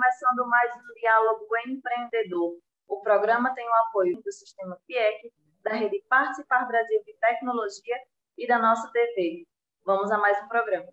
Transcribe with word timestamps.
começando 0.00 0.48
mais 0.48 0.74
um 0.76 0.94
Diálogo 0.98 1.46
Empreendedor. 1.66 2.56
O 2.88 3.02
programa 3.02 3.54
tem 3.54 3.68
o 3.68 3.74
apoio 3.74 4.18
do 4.22 4.32
Sistema 4.32 4.78
FIEC, 4.86 5.30
da 5.62 5.74
Rede 5.74 6.02
Participar 6.08 6.66
Brasil 6.66 7.02
de 7.04 7.12
Tecnologia 7.18 7.96
e 8.38 8.46
da 8.46 8.58
nossa 8.58 8.90
TV. 8.92 9.46
Vamos 9.84 10.10
a 10.10 10.16
mais 10.16 10.42
um 10.42 10.48
programa. 10.48 10.88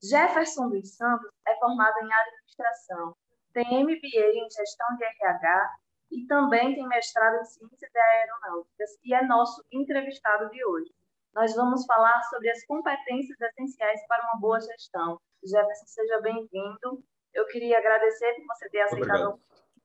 Jefferson 0.00 0.68
dos 0.68 0.94
Santos 0.94 1.28
é 1.44 1.56
formado 1.56 1.96
em 1.98 2.08
administração, 2.14 3.16
tem 3.52 3.82
MBA 3.82 4.30
em 4.32 4.48
gestão 4.48 4.96
de 4.96 5.04
RH 5.04 5.70
e 6.10 6.26
também 6.26 6.74
tem 6.74 6.86
mestrado 6.86 7.40
em 7.40 7.44
ciências 7.44 7.90
aeronáuticas 7.94 8.90
e 9.04 9.14
é 9.14 9.24
nosso 9.26 9.64
entrevistado 9.70 10.48
de 10.50 10.64
hoje. 10.64 10.90
Nós 11.34 11.54
vamos 11.54 11.84
falar 11.86 12.22
sobre 12.24 12.50
as 12.50 12.64
competências 12.64 13.38
essenciais 13.40 14.00
para 14.06 14.24
uma 14.24 14.40
boa 14.40 14.58
gestão. 14.60 15.20
Jefferson, 15.44 15.86
seja 15.86 16.20
bem-vindo. 16.20 17.04
Eu 17.32 17.46
queria 17.46 17.78
agradecer 17.78 18.34
por 18.34 18.46
você 18.46 18.68
ter 18.70 18.80
aceitado 18.80 19.40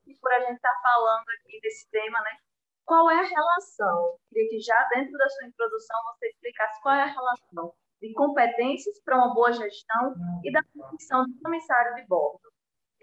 e 0.06 0.14
por 0.18 0.32
a 0.32 0.40
gente 0.40 0.56
estar 0.56 0.74
falando 0.82 1.28
aqui 1.28 1.60
desse 1.60 1.88
tema, 1.90 2.20
né? 2.22 2.38
Qual 2.84 3.10
é 3.10 3.18
a 3.18 3.22
relação? 3.22 4.18
queria 4.28 4.48
que 4.48 4.60
já 4.60 4.88
dentro 4.94 5.16
da 5.16 5.28
sua 5.28 5.46
introdução 5.46 5.96
você 6.12 6.28
explicasse 6.28 6.82
qual 6.82 6.94
é 6.94 7.02
a 7.02 7.06
relação 7.06 7.72
de 8.00 8.12
competências 8.12 9.00
para 9.02 9.16
uma 9.16 9.32
boa 9.32 9.52
gestão 9.52 10.14
e 10.42 10.52
da 10.52 10.60
função 10.90 11.24
de 11.24 11.40
comissário 11.40 11.94
de 11.94 12.06
bordo. 12.06 12.53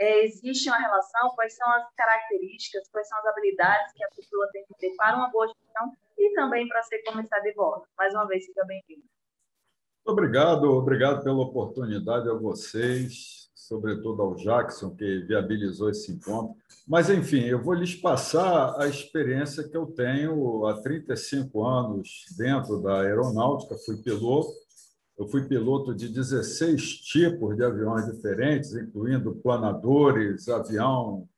É, 0.02 0.26
existe 0.26 0.68
uma 0.68 0.80
relação? 0.80 1.30
Quais 1.36 1.56
são 1.56 1.72
as 1.74 1.94
características, 1.94 2.90
quais 2.90 3.08
são 3.08 3.20
as 3.20 3.26
habilidades 3.28 3.94
que 3.94 4.04
a 4.04 4.10
pessoa 4.10 4.50
tem 4.52 4.66
que 4.66 4.74
ter 4.80 4.96
para 4.96 5.16
uma 5.16 5.30
boa 5.30 5.46
gestão 5.46 5.94
e 6.18 6.34
também 6.34 6.68
para 6.68 6.82
ser 6.82 7.04
comissário 7.04 7.44
de 7.44 7.54
bordo? 7.54 7.86
Mais 7.96 8.12
uma 8.16 8.26
vez, 8.26 8.44
seja 8.44 8.66
bem-vindo. 8.66 9.04
Obrigado, 10.04 10.64
obrigado 10.72 11.24
pela 11.24 11.44
oportunidade 11.44 12.28
a 12.28 12.34
vocês, 12.34 13.52
sobretudo 13.54 14.24
ao 14.24 14.34
Jackson, 14.34 14.96
que 14.96 15.20
viabilizou 15.20 15.92
esse 15.92 16.12
encontro. 16.12 16.56
Mas, 16.88 17.08
enfim, 17.12 17.44
eu 17.44 17.62
vou 17.62 17.76
lhes 17.76 17.94
passar 17.94 18.82
a 18.82 18.88
experiência 18.88 19.70
que 19.70 19.78
eu 19.78 19.86
tenho 19.86 20.66
há 20.66 20.82
35 20.82 21.64
anos 21.64 22.26
dentro 22.36 22.82
da 22.82 23.02
aeronáutica, 23.02 23.76
fui 23.86 23.98
piloto, 23.98 24.50
eu 25.22 25.28
fui 25.28 25.48
piloto 25.48 25.94
de 25.94 26.10
16 26.10 26.98
tipos 27.02 27.56
de 27.56 27.64
aviões 27.64 28.08
diferentes, 28.08 28.74
incluindo 28.74 29.36
planadores, 29.36 30.50
avião 30.50 31.30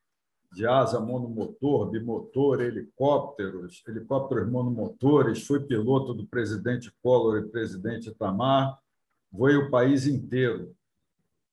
de 0.54 0.66
asa 0.66 0.98
monomotor, 0.98 1.90
bimotor, 1.90 2.62
helicópteros, 2.62 3.84
helicópteros 3.86 4.50
monomotores. 4.50 5.46
Fui 5.46 5.60
piloto 5.60 6.14
do 6.14 6.26
presidente 6.26 6.90
Collor 7.02 7.40
e 7.40 7.50
presidente 7.50 8.08
Itamar. 8.08 8.78
Voei 9.30 9.56
o 9.56 9.70
país 9.70 10.06
inteiro. 10.06 10.74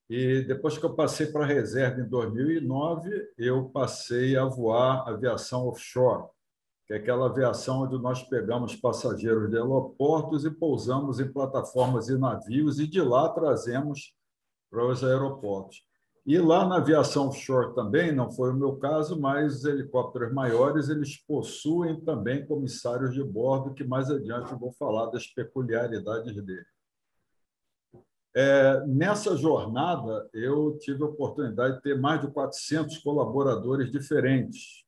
E 0.09 0.39
depois 0.43 0.77
que 0.77 0.85
eu 0.85 0.93
passei 0.93 1.27
para 1.27 1.43
a 1.43 1.47
reserva 1.47 1.99
em 1.99 2.07
2009, 2.07 3.33
eu 3.37 3.65
passei 3.65 4.37
a 4.37 4.45
voar 4.45 5.05
aviação 5.05 5.67
offshore 5.67 6.29
que 6.91 6.95
é 6.95 6.97
aquela 6.97 7.27
aviação 7.27 7.83
onde 7.83 7.97
nós 7.97 8.21
pegamos 8.21 8.75
passageiros 8.75 9.49
de 9.49 9.55
aeroportos 9.55 10.43
e 10.43 10.51
pousamos 10.51 11.21
em 11.21 11.31
plataformas 11.31 12.09
e 12.09 12.17
navios 12.17 12.79
e 12.79 12.87
de 12.87 13.01
lá 13.01 13.29
trazemos 13.29 14.13
para 14.69 14.85
os 14.85 15.01
aeroportos. 15.01 15.85
E 16.25 16.37
lá 16.37 16.67
na 16.67 16.77
aviação 16.77 17.29
offshore 17.29 17.73
também, 17.73 18.13
não 18.13 18.29
foi 18.29 18.51
o 18.51 18.55
meu 18.55 18.75
caso, 18.75 19.17
mas 19.17 19.59
os 19.59 19.65
helicópteros 19.65 20.33
maiores 20.33 20.89
eles 20.89 21.15
possuem 21.25 21.99
também 22.01 22.45
comissários 22.45 23.13
de 23.13 23.23
bordo, 23.23 23.73
que 23.73 23.85
mais 23.85 24.11
adiante 24.11 24.51
eu 24.51 24.59
vou 24.59 24.73
falar 24.73 25.05
das 25.11 25.25
peculiaridades 25.27 26.35
dele. 26.43 26.65
É, 28.35 28.85
nessa 28.85 29.35
jornada, 29.37 30.29
eu 30.33 30.77
tive 30.77 31.03
a 31.03 31.07
oportunidade 31.07 31.77
de 31.77 31.83
ter 31.83 31.99
mais 31.99 32.19
de 32.19 32.27
400 32.27 32.97
colaboradores 32.97 33.89
diferentes, 33.89 34.80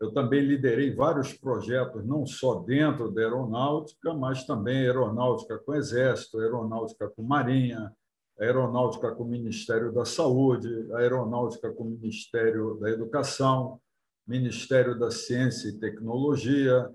eu 0.00 0.10
também 0.12 0.40
liderei 0.40 0.94
vários 0.94 1.34
projetos, 1.34 2.04
não 2.06 2.24
só 2.24 2.54
dentro 2.60 3.10
da 3.12 3.20
aeronáutica, 3.20 4.14
mas 4.14 4.44
também 4.46 4.78
aeronáutica 4.78 5.58
com 5.58 5.74
Exército, 5.74 6.40
aeronáutica 6.40 7.08
com 7.10 7.22
Marinha, 7.22 7.94
aeronáutica 8.40 9.14
com 9.14 9.24
o 9.24 9.28
Ministério 9.28 9.92
da 9.92 10.06
Saúde, 10.06 10.68
aeronáutica 10.94 11.70
com 11.70 11.84
o 11.84 11.90
Ministério 11.90 12.78
da 12.80 12.88
Educação, 12.88 13.78
Ministério 14.26 14.98
da 14.98 15.10
Ciência 15.10 15.68
e 15.68 15.78
Tecnologia, 15.78 16.90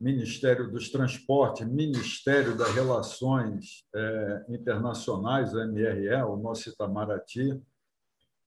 Ministério 0.00 0.70
dos 0.70 0.90
Transportes, 0.90 1.66
Ministério 1.66 2.56
das 2.56 2.72
Relações 2.74 3.84
eh, 3.94 4.44
Internacionais, 4.48 5.54
o 5.54 5.64
MRE, 5.64 6.22
o 6.22 6.36
nosso 6.36 6.68
Itamaraty, 6.70 7.60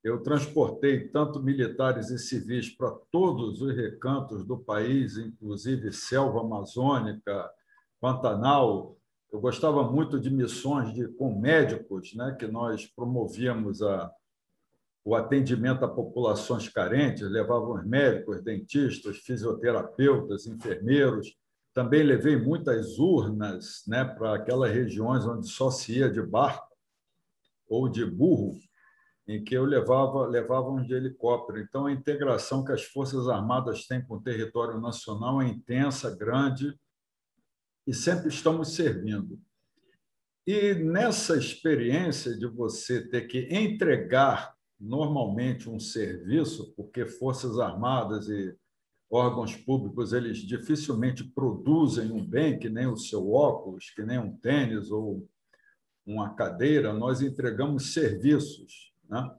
eu 0.03 0.21
transportei 0.23 1.07
tanto 1.09 1.41
militares 1.41 2.09
e 2.09 2.17
civis 2.17 2.69
para 2.69 2.91
todos 3.11 3.61
os 3.61 3.75
recantos 3.75 4.43
do 4.43 4.57
país, 4.57 5.17
inclusive 5.17 5.91
selva 5.91 6.41
amazônica, 6.41 7.49
Pantanal. 7.99 8.97
Eu 9.31 9.39
gostava 9.39 9.83
muito 9.83 10.19
de 10.19 10.31
missões 10.31 10.91
de, 10.93 11.07
com 11.07 11.39
médicos, 11.39 12.15
né, 12.15 12.35
que 12.37 12.47
nós 12.47 12.87
promovíamos 12.87 13.83
a, 13.83 14.11
o 15.05 15.15
atendimento 15.15 15.85
a 15.85 15.87
populações 15.87 16.67
carentes, 16.67 17.29
levávamos 17.29 17.85
médicos, 17.85 18.41
dentistas, 18.41 19.17
fisioterapeutas, 19.17 20.47
enfermeiros. 20.47 21.37
Também 21.75 22.01
levei 22.01 22.35
muitas 22.35 22.97
urnas 22.97 23.83
né, 23.87 24.03
para 24.03 24.35
aquelas 24.35 24.73
regiões 24.73 25.25
onde 25.25 25.47
só 25.47 25.69
se 25.69 25.99
ia 25.99 26.09
de 26.09 26.21
barco 26.23 26.75
ou 27.69 27.87
de 27.87 28.03
burro 28.03 28.59
em 29.31 29.43
que 29.43 29.55
eu 29.55 29.63
levava, 29.63 30.27
levava 30.27 30.69
de 30.81 30.93
helicóptero. 30.93 31.59
Então, 31.59 31.85
a 31.85 31.91
integração 31.91 32.65
que 32.65 32.71
as 32.71 32.83
Forças 32.83 33.29
Armadas 33.29 33.87
têm 33.87 34.03
com 34.03 34.15
o 34.15 34.21
território 34.21 34.79
nacional 34.79 35.41
é 35.41 35.47
intensa, 35.47 36.13
grande, 36.15 36.77
e 37.87 37.93
sempre 37.93 38.27
estamos 38.27 38.75
servindo. 38.75 39.39
E 40.45 40.73
nessa 40.73 41.37
experiência 41.37 42.37
de 42.37 42.45
você 42.45 43.07
ter 43.07 43.21
que 43.21 43.47
entregar 43.51 44.53
normalmente 44.79 45.69
um 45.69 45.79
serviço, 45.79 46.73
porque 46.75 47.05
Forças 47.05 47.57
Armadas 47.57 48.27
e 48.27 48.53
órgãos 49.09 49.55
públicos 49.55 50.11
eles 50.11 50.39
dificilmente 50.39 51.23
produzem 51.23 52.11
um 52.11 52.25
bem, 52.25 52.59
que 52.59 52.69
nem 52.69 52.87
o 52.87 52.97
seu 52.97 53.31
óculos, 53.31 53.91
que 53.91 54.03
nem 54.03 54.19
um 54.19 54.35
tênis 54.37 54.91
ou 54.91 55.27
uma 56.05 56.33
cadeira, 56.33 56.91
nós 56.91 57.21
entregamos 57.21 57.93
serviços. 57.93 58.90
Né? 59.11 59.29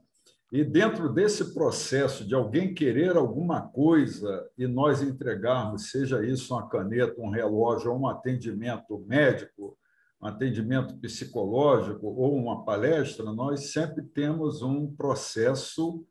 E 0.51 0.63
dentro 0.63 1.11
desse 1.11 1.51
processo 1.51 2.23
de 2.23 2.35
alguém 2.35 2.75
querer 2.75 3.17
alguma 3.17 3.59
coisa 3.59 4.47
e 4.55 4.67
nós 4.67 5.01
entregarmos, 5.01 5.89
seja 5.89 6.23
isso 6.23 6.53
uma 6.53 6.69
caneta, 6.69 7.19
um 7.19 7.31
relógio, 7.31 7.91
ou 7.91 7.99
um 7.99 8.07
atendimento 8.07 8.99
médico, 8.99 9.75
um 10.21 10.27
atendimento 10.27 10.95
psicológico 10.99 12.05
ou 12.05 12.35
uma 12.35 12.63
palestra, 12.63 13.25
nós 13.33 13.71
sempre 13.71 14.03
temos 14.03 14.61
um 14.61 14.95
processo 14.95 16.05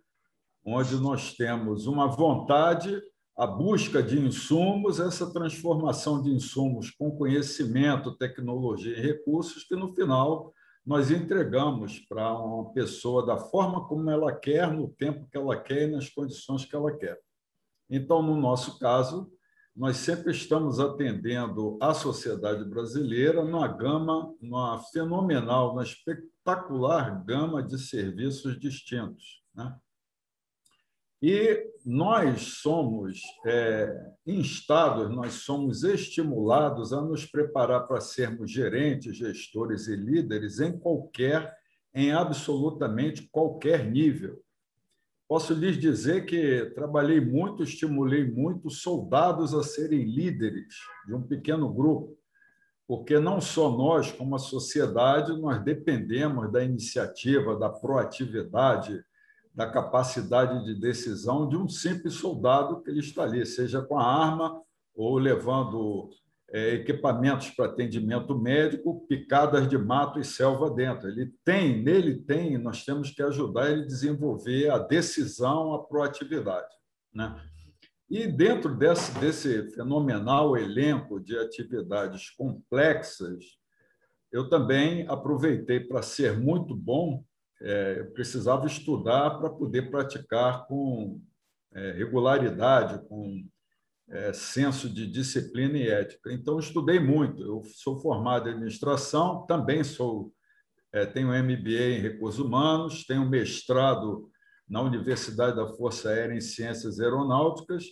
onde 0.65 0.97
nós 0.97 1.35
temos 1.35 1.87
uma 1.87 2.09
vontade, 2.09 3.01
a 3.37 3.47
busca 3.47 4.03
de 4.03 4.19
insumos, 4.19 4.99
essa 4.99 5.33
transformação 5.33 6.21
de 6.21 6.31
insumos 6.31 6.91
com 6.91 7.17
conhecimento, 7.17 8.17
tecnologia 8.17 8.97
e 8.97 9.01
recursos, 9.01 9.65
que 9.65 9.77
no 9.77 9.95
final 9.95 10.53
nós 10.85 11.11
entregamos 11.11 12.01
para 12.01 12.33
uma 12.33 12.73
pessoa 12.73 13.25
da 13.25 13.37
forma 13.37 13.87
como 13.87 14.11
ela 14.11 14.35
quer, 14.35 14.71
no 14.73 14.89
tempo 14.89 15.29
que 15.31 15.37
ela 15.37 15.61
quer 15.61 15.89
e 15.89 15.93
nas 15.93 16.09
condições 16.09 16.65
que 16.65 16.75
ela 16.75 16.97
quer. 16.97 17.19
Então, 17.89 18.23
no 18.23 18.37
nosso 18.37 18.79
caso, 18.79 19.31
nós 19.75 19.97
sempre 19.97 20.33
estamos 20.33 20.81
atendendo 20.81 21.79
a 21.81 21.95
sociedade 21.95 22.65
brasileira 22.65 23.45
numa 23.45 23.69
gama, 23.69 24.35
numa 24.41 24.79
fenomenal, 24.93 25.69
numa 25.69 25.83
espetacular 25.83 27.25
gama 27.25 27.63
de 27.63 27.79
serviços 27.79 28.59
distintos. 28.59 29.43
Né? 29.55 29.75
E 31.23 31.71
nós 31.87 32.59
somos 32.61 33.21
é, 33.47 34.13
instados, 34.27 35.09
nós 35.15 35.35
somos 35.35 35.85
estimulados 35.85 36.93
a 36.93 37.01
nos 37.01 37.25
preparar 37.25 37.87
para 37.87 38.01
sermos 38.01 38.51
gerentes, 38.51 39.17
gestores 39.17 39.87
e 39.87 39.95
líderes 39.95 40.59
em 40.59 40.77
qualquer, 40.77 41.57
em 41.95 42.11
absolutamente 42.11 43.29
qualquer 43.31 43.89
nível. 43.89 44.43
Posso 45.29 45.55
lhes 45.55 45.79
dizer 45.79 46.27
que 46.27 46.73
trabalhei 46.75 47.21
muito, 47.21 47.63
estimulei 47.63 48.29
muito 48.29 48.69
soldados 48.69 49.55
a 49.55 49.63
serem 49.63 50.05
líderes 50.05 50.75
de 51.07 51.15
um 51.15 51.23
pequeno 51.23 51.73
grupo, 51.73 52.19
porque 52.87 53.21
não 53.21 53.41
só 53.41 53.71
nós, 53.71 54.11
como 54.11 54.35
a 54.35 54.41
sociedade, 54.41 55.41
nós 55.41 55.63
dependemos 55.63 56.51
da 56.51 56.65
iniciativa, 56.65 57.57
da 57.57 57.71
proatividade, 57.71 59.05
da 59.55 59.71
capacidade 59.71 60.65
de 60.65 60.75
decisão 60.75 61.49
de 61.49 61.57
um 61.57 61.69
simples 61.69 62.15
soldado 62.15 62.83
que 62.83 62.91
ele 62.91 63.01
está 63.01 63.25
ali, 63.25 63.45
seja 63.45 63.83
com 63.83 63.99
a 63.99 64.05
arma 64.05 64.61
ou 64.95 65.19
levando 65.19 66.11
é, 66.51 66.75
equipamentos 66.75 67.51
para 67.51 67.67
atendimento 67.67 68.39
médico, 68.39 69.07
picadas 69.09 69.69
de 69.69 69.79
mato 69.79 70.19
e 70.21 70.25
selva 70.25 70.71
dentro. 70.71 71.09
Ele 71.09 71.33
tem, 71.45 71.83
nele 71.83 72.17
tem, 72.17 72.59
nós 72.59 72.85
temos 72.85 73.11
que 73.11 73.23
ajudar 73.23 73.71
ele 73.71 73.83
a 73.83 73.87
desenvolver 73.87 74.71
a 74.71 74.79
decisão, 74.79 75.75
a 75.75 75.83
proatividade. 75.83 76.75
Né? 77.13 77.35
E 78.11 78.27
dentro 78.27 78.77
desse, 78.77 79.19
desse 79.19 79.71
fenomenal 79.71 80.57
elenco 80.57 81.19
de 81.19 81.39
atividades 81.39 82.29
complexas, 82.31 83.59
eu 84.31 84.49
também 84.49 85.07
aproveitei 85.09 85.81
para 85.81 86.03
ser 86.03 86.39
muito 86.39 86.75
bom, 86.75 87.25
é, 87.63 88.03
precisava 88.05 88.67
estudar 88.67 89.39
para 89.39 89.49
poder 89.49 89.91
praticar 89.91 90.67
com 90.67 91.21
é, 91.73 91.93
regularidade, 91.93 93.07
com 93.09 93.47
é, 94.11 94.33
senso 94.33 94.89
de 94.89 95.07
disciplina 95.07 95.79
e 95.79 95.89
ética. 95.89 96.33
Então, 96.33 96.59
estudei 96.59 96.99
muito. 96.99 97.43
Eu 97.43 97.63
sou 97.65 97.99
formado 98.01 98.49
em 98.49 98.53
administração, 98.53 99.47
também 99.47 99.83
sou 99.85 100.33
é, 100.93 101.07
tenho 101.07 101.29
MBA 101.29 101.97
em 101.97 102.01
recursos 102.01 102.39
humanos, 102.39 103.07
tenho 103.07 103.29
mestrado 103.29 104.31
na 104.69 104.83
Universidade 104.83 105.57
da 105.57 105.67
Força 105.67 106.11
Aérea 106.11 106.35
em 106.35 106.41
Ciências 106.41 107.01
Aeronáuticas, 107.01 107.85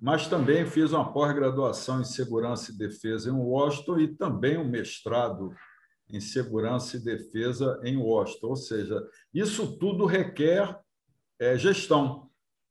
mas 0.00 0.26
também 0.26 0.64
fiz 0.64 0.92
uma 0.92 1.12
pós-graduação 1.12 2.00
em 2.00 2.04
Segurança 2.04 2.72
e 2.72 2.78
Defesa 2.78 3.28
em 3.28 3.34
Washington 3.34 4.00
e 4.00 4.08
também 4.16 4.56
um 4.56 4.68
mestrado 4.68 5.54
em 6.12 6.20
Segurança 6.20 6.96
e 6.96 7.00
Defesa 7.00 7.80
em 7.84 7.96
Washington. 7.96 8.48
Ou 8.48 8.56
seja, 8.56 9.02
isso 9.32 9.76
tudo 9.78 10.06
requer 10.06 10.78
é, 11.38 11.56
gestão. 11.56 12.30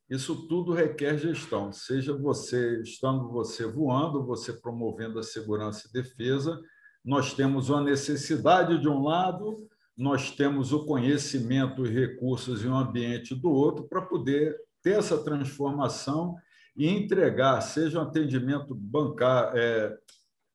Isso 0.09 0.47
tudo 0.47 0.74
requer 0.74 1.19
gestão, 1.19 1.71
seja 1.71 2.18
você 2.18 2.81
estando 2.81 3.30
você 3.30 3.68
voando, 3.68 4.25
você 4.25 4.51
promovendo 4.51 5.19
a 5.19 5.24
segurança 5.24 5.88
e 5.88 5.91
defesa. 5.94 6.59
Nós 7.06 7.36
temos 7.36 7.69
uma 7.69 7.83
necessidade 7.83 8.81
de 8.81 8.89
um 8.89 9.03
lado, 9.03 9.68
nós 9.95 10.31
temos 10.31 10.74
o 10.74 10.83
conhecimento 10.83 11.85
e 11.85 11.92
recursos 11.92 12.63
e 12.63 12.68
o 12.68 12.74
ambiente 12.74 13.35
do 13.35 13.51
outro 13.51 13.88
para 13.88 14.01
poder 14.01 14.57
ter 14.81 14.97
essa 14.97 15.24
transformação 15.24 16.35
e 16.75 16.88
entregar, 16.88 17.62
seja 17.62 18.00
um 18.00 18.03
atendimento 18.03 18.74
bancário, 18.74 19.59
é, 19.59 19.95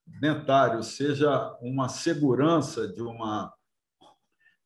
dentário, 0.07 0.83
seja 0.83 1.57
uma 1.61 1.89
segurança 1.89 2.89
de 2.89 3.03
uma 3.03 3.53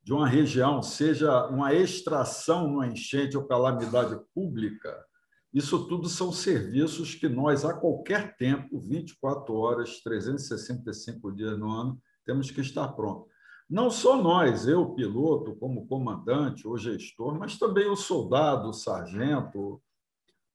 de 0.03 0.15
uma 0.15 0.27
região, 0.27 0.83
seja 0.83 1.47
uma 1.49 1.75
extração 1.75 2.67
numa 2.67 2.87
enchente 2.87 3.37
ou 3.37 3.47
calamidade 3.47 4.19
pública, 4.35 5.05
isso 5.53 5.87
tudo 5.87 6.09
são 6.09 6.33
serviços 6.33 7.15
que 7.15 7.29
nós, 7.29 7.65
a 7.65 7.75
qualquer 7.75 8.37
tempo, 8.37 8.81
24 8.81 9.55
horas, 9.55 10.01
365 10.03 11.31
dias 11.33 11.59
no 11.59 11.71
ano, 11.71 12.01
temos 12.25 12.51
que 12.51 12.61
estar 12.61 12.89
prontos. 12.89 13.31
Não 13.69 13.91
só 13.91 14.17
nós, 14.21 14.67
eu, 14.67 14.95
piloto, 14.95 15.57
como 15.57 15.87
comandante 15.87 16.67
ou 16.67 16.79
gestor, 16.79 17.39
mas 17.39 17.59
também 17.59 17.89
o 17.89 17.97
soldado, 17.97 18.69
o 18.69 18.73
sargento, 18.73 19.83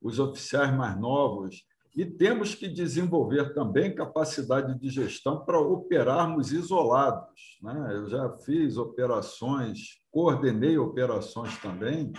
os 0.02 0.20
oficiais 0.20 0.76
mais 0.76 1.00
novos, 1.00 1.64
e 1.96 2.06
temos 2.06 2.56
que 2.56 2.68
desenvolver 2.68 3.54
também 3.54 3.94
capacidade 3.94 4.80
de 4.80 4.90
gestão 4.90 5.46
para 5.46 5.60
operarmos 5.60 6.52
isolados. 6.52 7.60
Né? 7.62 7.92
Eu 7.94 8.10
já 8.10 8.30
fiz 8.40 8.78
operações, 8.78 10.00
coordenei 10.12 10.78
operações 10.78 11.56
também, 11.60 12.12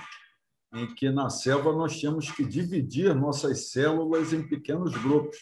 em 0.73 0.95
que 0.95 1.11
na 1.11 1.29
selva 1.29 1.73
nós 1.73 1.99
tínhamos 1.99 2.31
que 2.31 2.45
dividir 2.45 3.15
nossas 3.15 3.71
células 3.71 4.33
em 4.33 4.47
pequenos 4.47 4.97
grupos. 4.97 5.39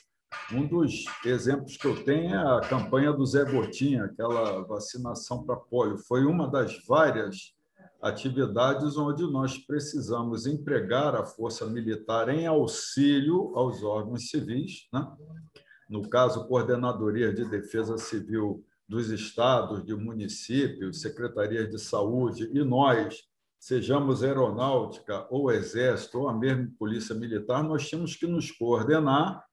Um 0.50 0.66
dos 0.66 1.04
exemplos 1.26 1.76
que 1.76 1.86
eu 1.86 2.02
tenho 2.04 2.34
é 2.34 2.56
a 2.56 2.60
campanha 2.60 3.12
do 3.12 3.26
Zé 3.26 3.44
Gotinha, 3.44 4.04
aquela 4.04 4.62
vacinação 4.62 5.44
para 5.44 5.56
polio. 5.56 5.98
Foi 5.98 6.24
uma 6.24 6.50
das 6.50 6.82
várias 6.86 7.54
atividades 8.02 8.96
onde 8.96 9.22
nós 9.30 9.56
precisamos 9.56 10.44
empregar 10.44 11.14
a 11.14 11.24
força 11.24 11.64
militar 11.66 12.28
em 12.28 12.46
auxílio 12.46 13.52
aos 13.54 13.84
órgãos 13.84 14.28
civis, 14.28 14.88
né? 14.92 15.08
no 15.88 16.08
caso, 16.10 16.48
Coordenadoria 16.48 17.32
de 17.32 17.44
Defesa 17.44 17.96
Civil 17.98 18.64
dos 18.88 19.10
estados, 19.10 19.84
de 19.84 19.94
municípios, 19.94 21.00
secretarias 21.00 21.70
de 21.70 21.78
saúde, 21.78 22.50
e 22.52 22.64
nós, 22.64 23.22
sejamos 23.58 24.24
aeronáutica 24.24 25.26
ou 25.30 25.52
exército 25.52 26.18
ou 26.18 26.28
a 26.28 26.34
mesma 26.36 26.68
polícia 26.76 27.14
militar, 27.14 27.62
nós 27.62 27.88
tínhamos 27.88 28.16
que 28.16 28.26
nos 28.26 28.50
coordenar 28.50 29.44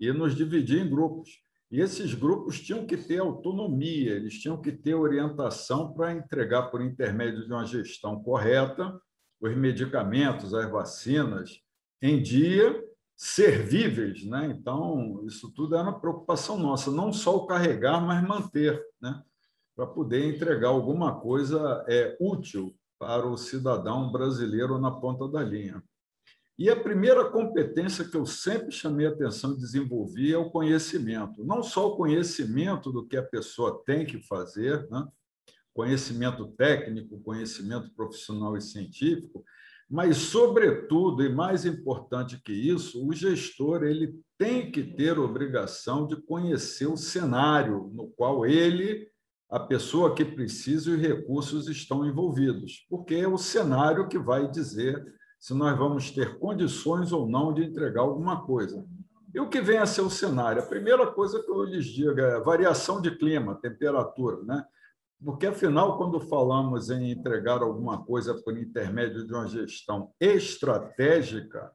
e 0.00 0.10
nos 0.10 0.34
dividir 0.34 0.86
em 0.86 0.88
grupos. 0.88 1.42
E 1.70 1.80
esses 1.80 2.14
grupos 2.14 2.60
tinham 2.60 2.86
que 2.86 2.96
ter 2.96 3.18
autonomia, 3.18 4.12
eles 4.12 4.40
tinham 4.40 4.60
que 4.60 4.72
ter 4.72 4.94
orientação 4.94 5.92
para 5.92 6.14
entregar, 6.14 6.70
por 6.70 6.80
intermédio 6.80 7.46
de 7.46 7.52
uma 7.52 7.66
gestão 7.66 8.22
correta, 8.22 8.98
os 9.40 9.54
medicamentos, 9.54 10.54
as 10.54 10.70
vacinas 10.70 11.60
em 12.00 12.22
dia, 12.22 12.82
servíveis. 13.16 14.24
Né? 14.24 14.46
Então, 14.46 15.22
isso 15.26 15.52
tudo 15.52 15.74
era 15.74 15.84
uma 15.84 16.00
preocupação 16.00 16.58
nossa, 16.58 16.90
não 16.90 17.12
só 17.12 17.36
o 17.36 17.46
carregar, 17.46 18.00
mas 18.00 18.26
manter, 18.26 18.82
né? 19.00 19.22
para 19.76 19.86
poder 19.86 20.34
entregar 20.34 20.68
alguma 20.68 21.20
coisa 21.20 21.84
é, 21.86 22.16
útil 22.18 22.74
para 22.98 23.26
o 23.26 23.36
cidadão 23.36 24.10
brasileiro 24.10 24.78
na 24.78 24.90
ponta 24.90 25.28
da 25.28 25.42
linha. 25.42 25.82
E 26.58 26.68
a 26.68 26.74
primeira 26.74 27.30
competência 27.30 28.04
que 28.04 28.16
eu 28.16 28.26
sempre 28.26 28.72
chamei 28.72 29.06
a 29.06 29.10
atenção 29.10 29.52
e 29.52 29.58
desenvolvi 29.58 30.32
é 30.32 30.36
o 30.36 30.50
conhecimento. 30.50 31.44
Não 31.44 31.62
só 31.62 31.86
o 31.86 31.96
conhecimento 31.96 32.90
do 32.90 33.06
que 33.06 33.16
a 33.16 33.22
pessoa 33.22 33.80
tem 33.86 34.04
que 34.04 34.20
fazer, 34.26 34.88
né? 34.90 35.06
conhecimento 35.72 36.48
técnico, 36.56 37.20
conhecimento 37.20 37.88
profissional 37.94 38.56
e 38.56 38.60
científico, 38.60 39.44
mas, 39.88 40.16
sobretudo, 40.16 41.22
e 41.22 41.32
mais 41.32 41.64
importante 41.64 42.42
que 42.42 42.52
isso, 42.52 43.06
o 43.06 43.12
gestor 43.12 43.84
ele 43.84 44.20
tem 44.36 44.70
que 44.72 44.82
ter 44.82 45.18
obrigação 45.18 46.06
de 46.06 46.16
conhecer 46.16 46.86
o 46.86 46.96
cenário 46.96 47.90
no 47.94 48.08
qual 48.08 48.44
ele, 48.44 49.08
a 49.48 49.60
pessoa 49.60 50.14
que 50.14 50.24
precisa 50.24 50.90
e 50.90 50.94
os 50.94 51.00
recursos 51.00 51.68
estão 51.68 52.04
envolvidos, 52.04 52.84
porque 52.90 53.14
é 53.14 53.28
o 53.28 53.38
cenário 53.38 54.08
que 54.08 54.18
vai 54.18 54.50
dizer 54.50 55.02
se 55.38 55.54
nós 55.54 55.78
vamos 55.78 56.10
ter 56.10 56.38
condições 56.38 57.12
ou 57.12 57.28
não 57.28 57.52
de 57.52 57.64
entregar 57.64 58.00
alguma 58.00 58.44
coisa. 58.44 58.84
E 59.34 59.40
o 59.40 59.48
que 59.48 59.60
vem 59.60 59.78
a 59.78 59.86
ser 59.86 60.00
o 60.00 60.10
cenário? 60.10 60.62
A 60.62 60.66
primeira 60.66 61.06
coisa 61.06 61.42
que 61.42 61.50
eu 61.50 61.62
lhes 61.64 61.86
digo 61.86 62.18
é 62.18 62.40
variação 62.40 63.00
de 63.00 63.16
clima, 63.16 63.54
temperatura, 63.54 64.42
né? 64.42 64.64
Porque, 65.24 65.46
afinal, 65.46 65.98
quando 65.98 66.20
falamos 66.20 66.90
em 66.90 67.10
entregar 67.10 67.60
alguma 67.60 68.04
coisa 68.04 68.34
por 68.34 68.56
intermédio 68.56 69.26
de 69.26 69.32
uma 69.32 69.48
gestão 69.48 70.12
estratégica, 70.20 71.72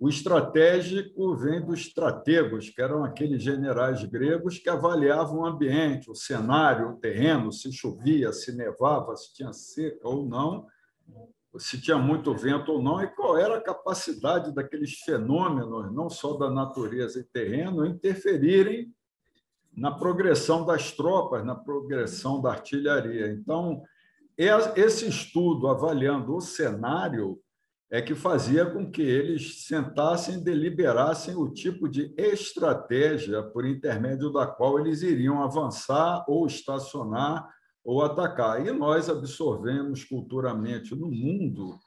o 0.00 0.08
estratégico 0.08 1.36
vem 1.36 1.64
dos 1.64 1.78
estrategos, 1.78 2.68
que 2.68 2.82
eram 2.82 3.04
aqueles 3.04 3.40
generais 3.40 4.04
gregos 4.04 4.58
que 4.58 4.68
avaliavam 4.68 5.38
o 5.38 5.46
ambiente, 5.46 6.10
o 6.10 6.14
cenário, 6.14 6.90
o 6.90 6.96
terreno, 6.96 7.52
se 7.52 7.72
chovia, 7.72 8.32
se 8.32 8.50
nevava, 8.50 9.14
se 9.14 9.32
tinha 9.32 9.52
seca 9.52 10.08
ou 10.08 10.26
não, 10.26 10.66
se 11.58 11.80
tinha 11.80 11.98
muito 11.98 12.34
vento 12.34 12.72
ou 12.72 12.82
não, 12.82 13.02
e 13.02 13.06
qual 13.06 13.36
era 13.36 13.56
a 13.56 13.62
capacidade 13.62 14.54
daqueles 14.54 15.00
fenômenos, 15.00 15.92
não 15.92 16.08
só 16.08 16.36
da 16.36 16.50
natureza 16.50 17.20
e 17.20 17.24
terreno, 17.24 17.84
interferirem 17.84 18.92
na 19.74 19.90
progressão 19.90 20.64
das 20.64 20.92
tropas, 20.92 21.44
na 21.44 21.54
progressão 21.54 22.40
da 22.40 22.50
artilharia. 22.50 23.32
Então, 23.32 23.82
esse 24.36 25.06
estudo 25.06 25.68
avaliando 25.68 26.34
o 26.34 26.40
cenário 26.40 27.38
é 27.90 28.00
que 28.00 28.14
fazia 28.14 28.64
com 28.64 28.90
que 28.90 29.02
eles 29.02 29.66
sentassem 29.66 30.36
e 30.36 30.42
deliberassem 30.42 31.36
o 31.36 31.50
tipo 31.50 31.86
de 31.86 32.14
estratégia 32.16 33.42
por 33.42 33.66
intermédio 33.66 34.32
da 34.32 34.46
qual 34.46 34.80
eles 34.80 35.02
iriam 35.02 35.42
avançar 35.42 36.24
ou 36.26 36.46
estacionar 36.46 37.46
ou 37.84 38.02
atacar. 38.02 38.66
E 38.66 38.70
nós 38.70 39.08
absorvemos 39.08 40.04
culturalmente 40.04 40.94
no 40.94 41.10
mundo 41.10 41.78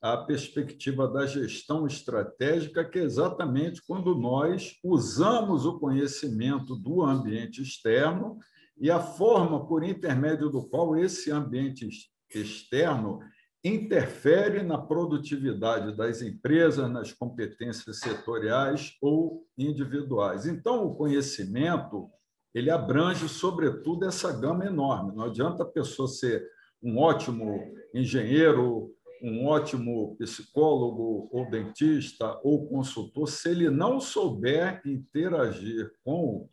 a 0.00 0.16
perspectiva 0.16 1.06
da 1.06 1.26
gestão 1.26 1.86
estratégica, 1.86 2.84
que 2.84 2.98
é 2.98 3.02
exatamente 3.02 3.80
quando 3.86 4.16
nós 4.16 4.78
usamos 4.82 5.64
o 5.64 5.78
conhecimento 5.78 6.74
do 6.74 7.02
ambiente 7.02 7.62
externo 7.62 8.38
e 8.76 8.90
a 8.90 8.98
forma 8.98 9.64
por 9.64 9.84
intermédio 9.84 10.50
do 10.50 10.68
qual 10.68 10.96
esse 10.96 11.30
ambiente 11.30 11.88
externo 12.34 13.20
interfere 13.64 14.62
na 14.64 14.76
produtividade 14.76 15.96
das 15.96 16.20
empresas, 16.20 16.90
nas 16.90 17.12
competências 17.12 18.00
setoriais 18.00 18.96
ou 19.00 19.46
individuais. 19.56 20.46
Então, 20.46 20.84
o 20.84 20.96
conhecimento 20.96 22.10
ele 22.54 22.70
abrange, 22.70 23.28
sobretudo, 23.28 24.06
essa 24.06 24.32
gama 24.32 24.66
enorme. 24.66 25.14
Não 25.14 25.24
adianta 25.24 25.62
a 25.62 25.66
pessoa 25.66 26.08
ser 26.08 26.46
um 26.82 26.98
ótimo 26.98 27.72
engenheiro 27.94 28.94
um 29.22 29.46
ótimo 29.46 30.16
psicólogo 30.16 31.28
ou 31.30 31.48
dentista 31.48 32.40
ou 32.42 32.66
consultor, 32.66 33.28
se 33.28 33.50
ele 33.50 33.70
não 33.70 34.00
souber 34.00 34.82
interagir 34.84 35.92
com 36.04 36.48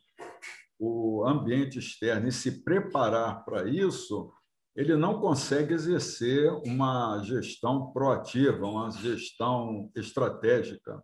o 0.78 1.26
ambiente 1.26 1.78
externo 1.78 2.28
e 2.28 2.32
se 2.32 2.62
preparar 2.62 3.44
para 3.44 3.68
isso, 3.68 4.32
ele 4.74 4.96
não 4.96 5.20
consegue 5.20 5.74
exercer 5.74 6.50
uma 6.64 7.20
gestão 7.24 7.90
proativa, 7.92 8.64
uma 8.64 8.90
gestão 8.90 9.90
estratégica. 9.96 11.02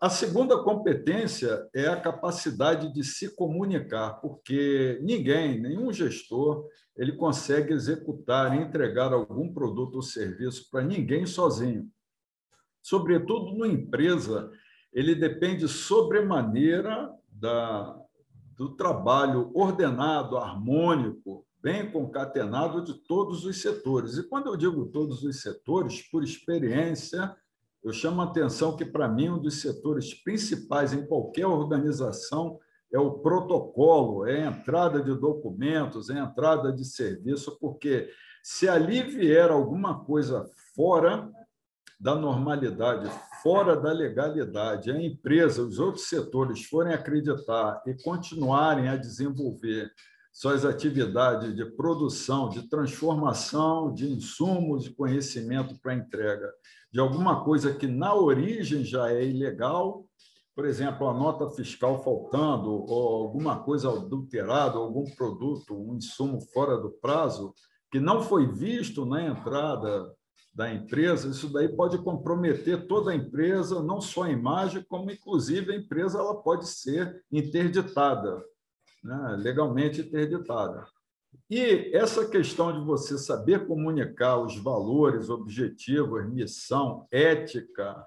A 0.00 0.08
segunda 0.08 0.62
competência 0.62 1.68
é 1.74 1.88
a 1.88 2.00
capacidade 2.00 2.92
de 2.92 3.02
se 3.02 3.34
comunicar, 3.34 4.20
porque 4.20 5.00
ninguém, 5.02 5.60
nenhum 5.60 5.92
gestor, 5.92 6.68
ele 6.96 7.16
consegue 7.16 7.72
executar 7.72 8.56
e 8.56 8.62
entregar 8.62 9.12
algum 9.12 9.52
produto 9.52 9.96
ou 9.96 10.02
serviço 10.02 10.70
para 10.70 10.84
ninguém 10.84 11.26
sozinho. 11.26 11.90
Sobretudo 12.80 13.50
numa 13.50 13.66
empresa, 13.66 14.48
ele 14.92 15.16
depende 15.16 15.66
sobremaneira 15.66 17.12
da, 17.28 18.00
do 18.56 18.76
trabalho 18.76 19.50
ordenado, 19.52 20.36
harmônico, 20.36 21.44
bem 21.60 21.90
concatenado 21.90 22.84
de 22.84 22.94
todos 22.94 23.44
os 23.44 23.60
setores. 23.60 24.16
E 24.16 24.28
quando 24.28 24.46
eu 24.46 24.56
digo 24.56 24.86
todos 24.86 25.24
os 25.24 25.42
setores, 25.42 26.08
por 26.08 26.22
experiência, 26.22 27.36
eu 27.82 27.92
chamo 27.92 28.20
a 28.20 28.24
atenção 28.24 28.76
que, 28.76 28.84
para 28.84 29.08
mim, 29.08 29.28
um 29.28 29.38
dos 29.38 29.60
setores 29.60 30.14
principais 30.14 30.92
em 30.92 31.06
qualquer 31.06 31.46
organização 31.46 32.58
é 32.92 32.98
o 32.98 33.18
protocolo, 33.18 34.26
é 34.26 34.46
a 34.46 34.50
entrada 34.50 35.02
de 35.02 35.14
documentos, 35.14 36.10
é 36.10 36.18
a 36.18 36.24
entrada 36.24 36.72
de 36.72 36.84
serviço, 36.84 37.58
porque 37.60 38.10
se 38.42 38.68
ali 38.68 39.02
vier 39.02 39.50
alguma 39.50 40.04
coisa 40.04 40.44
fora 40.74 41.30
da 42.00 42.14
normalidade, 42.14 43.10
fora 43.42 43.76
da 43.76 43.92
legalidade, 43.92 44.90
a 44.90 45.00
empresa, 45.00 45.62
os 45.62 45.78
outros 45.78 46.08
setores 46.08 46.64
forem 46.64 46.94
acreditar 46.94 47.82
e 47.86 47.94
continuarem 48.02 48.88
a 48.88 48.96
desenvolver 48.96 49.90
suas 50.32 50.64
atividades 50.64 51.54
de 51.54 51.64
produção, 51.64 52.48
de 52.48 52.68
transformação 52.68 53.92
de 53.92 54.10
insumos 54.10 54.84
de 54.84 54.90
conhecimento 54.90 55.78
para 55.80 55.94
entrega. 55.94 56.52
De 56.92 57.00
alguma 57.00 57.44
coisa 57.44 57.74
que 57.74 57.86
na 57.86 58.14
origem 58.14 58.84
já 58.84 59.10
é 59.10 59.24
ilegal, 59.24 60.04
por 60.54 60.64
exemplo, 60.64 61.08
a 61.08 61.14
nota 61.14 61.48
fiscal 61.50 62.02
faltando, 62.02 62.70
ou 62.70 63.24
alguma 63.24 63.60
coisa 63.62 63.90
adulterada, 63.90 64.76
algum 64.76 65.04
produto, 65.14 65.74
um 65.74 65.96
insumo 65.96 66.40
fora 66.52 66.76
do 66.76 66.90
prazo, 66.90 67.54
que 67.90 68.00
não 68.00 68.22
foi 68.22 68.46
visto 68.46 69.04
na 69.06 69.22
entrada 69.22 70.12
da 70.54 70.72
empresa, 70.72 71.28
isso 71.28 71.52
daí 71.52 71.68
pode 71.68 71.98
comprometer 71.98 72.88
toda 72.88 73.12
a 73.12 73.14
empresa, 73.14 73.82
não 73.82 74.00
só 74.00 74.24
a 74.24 74.30
imagem, 74.30 74.84
como 74.88 75.10
inclusive 75.10 75.72
a 75.72 75.76
empresa 75.76 76.18
ela 76.18 76.42
pode 76.42 76.66
ser 76.68 77.24
interditada 77.30 78.42
né, 79.02 79.36
legalmente 79.38 80.00
interditada. 80.00 80.86
E 81.50 81.90
essa 81.94 82.28
questão 82.28 82.72
de 82.72 82.84
você 82.84 83.16
saber 83.16 83.66
comunicar 83.66 84.38
os 84.38 84.56
valores, 84.56 85.30
objetivos, 85.30 86.28
missão, 86.28 87.06
ética, 87.10 88.06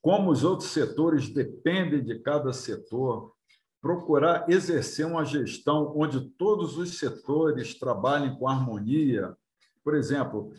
como 0.00 0.30
os 0.30 0.44
outros 0.44 0.70
setores 0.70 1.28
dependem 1.28 2.02
de 2.02 2.18
cada 2.20 2.52
setor, 2.52 3.32
procurar 3.80 4.48
exercer 4.48 5.06
uma 5.06 5.24
gestão 5.24 5.92
onde 5.96 6.20
todos 6.30 6.76
os 6.78 6.98
setores 6.98 7.78
trabalhem 7.78 8.36
com 8.36 8.48
harmonia. 8.48 9.36
Por 9.84 9.94
exemplo, 9.94 10.52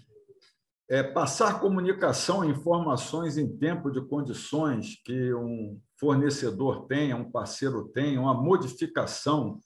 é, 0.89 1.03
passar 1.03 1.59
comunicação 1.59 2.43
e 2.43 2.49
informações 2.49 3.37
em 3.37 3.47
tempo 3.57 3.91
de 3.91 4.01
condições 4.01 4.99
que 5.05 5.33
um 5.35 5.79
fornecedor 5.99 6.87
tenha, 6.87 7.15
um 7.15 7.29
parceiro 7.29 7.87
tenha, 7.89 8.19
uma 8.19 8.33
modificação 8.33 9.59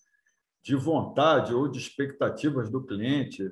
de 0.62 0.76
vontade 0.76 1.54
ou 1.54 1.70
de 1.70 1.80
expectativas 1.80 2.70
do 2.70 2.86
cliente, 2.86 3.50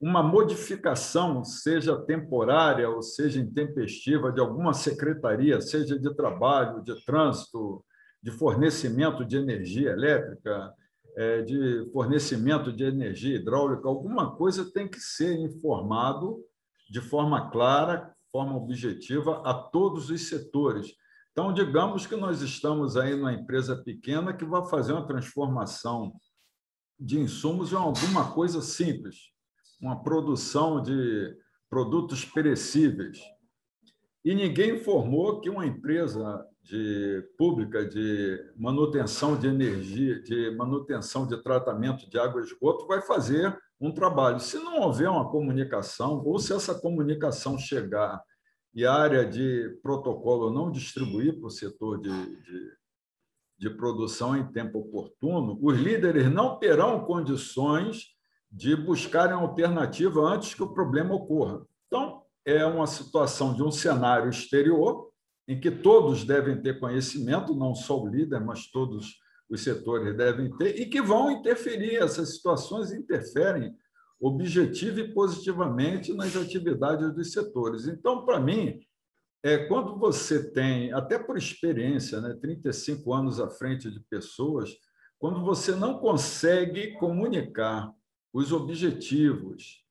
uma 0.00 0.22
modificação, 0.22 1.44
seja 1.44 1.96
temporária 1.96 2.88
ou 2.88 3.02
seja 3.02 3.40
intempestiva, 3.40 4.32
de 4.32 4.40
alguma 4.40 4.72
secretaria, 4.72 5.60
seja 5.60 5.98
de 5.98 6.14
trabalho, 6.14 6.82
de 6.82 7.04
trânsito, 7.04 7.84
de 8.22 8.30
fornecimento 8.30 9.24
de 9.24 9.36
energia 9.36 9.90
elétrica, 9.90 10.72
é, 11.16 11.42
de 11.42 11.88
fornecimento 11.92 12.72
de 12.72 12.84
energia 12.84 13.36
hidráulica, 13.36 13.88
alguma 13.88 14.34
coisa 14.36 14.70
tem 14.72 14.88
que 14.88 15.00
ser 15.00 15.36
informado 15.38 16.40
de 16.92 17.00
forma 17.00 17.50
clara, 17.50 18.14
forma 18.30 18.54
objetiva 18.54 19.40
a 19.46 19.54
todos 19.54 20.10
os 20.10 20.28
setores. 20.28 20.92
Então, 21.32 21.50
digamos 21.50 22.06
que 22.06 22.14
nós 22.14 22.42
estamos 22.42 22.98
aí 22.98 23.16
numa 23.16 23.32
empresa 23.32 23.74
pequena 23.82 24.34
que 24.34 24.44
vai 24.44 24.62
fazer 24.68 24.92
uma 24.92 25.06
transformação 25.06 26.12
de 27.00 27.18
insumos 27.18 27.72
é 27.72 27.76
alguma 27.76 28.30
coisa 28.34 28.60
simples, 28.60 29.30
uma 29.80 30.02
produção 30.02 30.82
de 30.82 31.34
produtos 31.70 32.26
perecíveis. 32.26 33.18
E 34.22 34.34
ninguém 34.34 34.76
informou 34.76 35.40
que 35.40 35.48
uma 35.48 35.66
empresa 35.66 36.46
de, 36.62 37.26
pública 37.38 37.86
de 37.86 38.38
manutenção 38.54 39.34
de 39.34 39.46
energia, 39.46 40.22
de 40.22 40.50
manutenção 40.50 41.26
de 41.26 41.42
tratamento 41.42 42.08
de 42.08 42.18
água 42.18 42.42
e 42.42 42.44
esgoto 42.44 42.86
vai 42.86 43.00
fazer 43.00 43.58
um 43.82 43.92
trabalho. 43.92 44.38
Se 44.38 44.58
não 44.58 44.80
houver 44.80 45.10
uma 45.10 45.28
comunicação, 45.28 46.22
ou 46.24 46.38
se 46.38 46.52
essa 46.52 46.72
comunicação 46.72 47.58
chegar 47.58 48.22
e 48.72 48.86
a 48.86 48.94
área 48.94 49.26
de 49.26 49.76
protocolo 49.82 50.50
não 50.50 50.70
distribuir 50.70 51.38
para 51.38 51.48
o 51.48 51.50
setor 51.50 52.00
de, 52.00 52.08
de, 52.08 52.72
de 53.58 53.70
produção 53.70 54.36
em 54.36 54.50
tempo 54.52 54.78
oportuno, 54.78 55.58
os 55.60 55.76
líderes 55.76 56.32
não 56.32 56.58
terão 56.58 57.04
condições 57.04 58.12
de 58.50 58.76
buscarem 58.76 59.34
alternativa 59.34 60.20
antes 60.20 60.54
que 60.54 60.62
o 60.62 60.72
problema 60.72 61.14
ocorra. 61.14 61.66
Então, 61.86 62.22
é 62.44 62.64
uma 62.64 62.86
situação 62.86 63.52
de 63.52 63.62
um 63.62 63.70
cenário 63.70 64.30
exterior, 64.30 65.10
em 65.48 65.58
que 65.58 65.70
todos 65.70 66.24
devem 66.24 66.60
ter 66.62 66.78
conhecimento, 66.78 67.54
não 67.54 67.74
só 67.74 68.00
o 68.00 68.06
líder, 68.06 68.40
mas 68.40 68.70
todos 68.70 69.21
os 69.52 69.62
setores 69.62 70.16
devem 70.16 70.50
ter, 70.56 70.80
e 70.80 70.86
que 70.86 71.02
vão 71.02 71.30
interferir. 71.30 71.96
Essas 71.96 72.36
situações 72.36 72.90
interferem 72.90 73.76
objetiva 74.18 75.00
e 75.00 75.12
positivamente 75.12 76.14
nas 76.14 76.34
atividades 76.34 77.12
dos 77.14 77.32
setores. 77.32 77.86
Então, 77.86 78.24
para 78.24 78.40
mim, 78.40 78.80
é 79.42 79.58
quando 79.66 79.98
você 79.98 80.50
tem, 80.52 80.92
até 80.94 81.18
por 81.18 81.36
experiência, 81.36 82.18
né, 82.20 82.34
35 82.40 83.12
anos 83.12 83.38
à 83.38 83.50
frente 83.50 83.90
de 83.90 84.00
pessoas, 84.00 84.70
quando 85.18 85.44
você 85.44 85.74
não 85.74 85.98
consegue 85.98 86.92
comunicar 86.94 87.92
os 88.32 88.52
objetivos, 88.52 89.84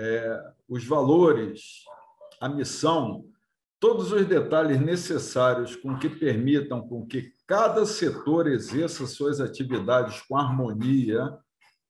é, 0.00 0.52
os 0.68 0.84
valores, 0.84 1.84
a 2.40 2.48
missão, 2.48 3.24
todos 3.78 4.10
os 4.10 4.26
detalhes 4.26 4.80
necessários 4.80 5.76
com 5.76 5.96
que 5.96 6.08
permitam 6.08 6.80
com 6.88 7.06
que 7.06 7.32
cada 7.48 7.86
setor 7.86 8.46
exerça 8.46 9.06
suas 9.06 9.40
atividades 9.40 10.20
com 10.20 10.36
harmonia, 10.36 11.34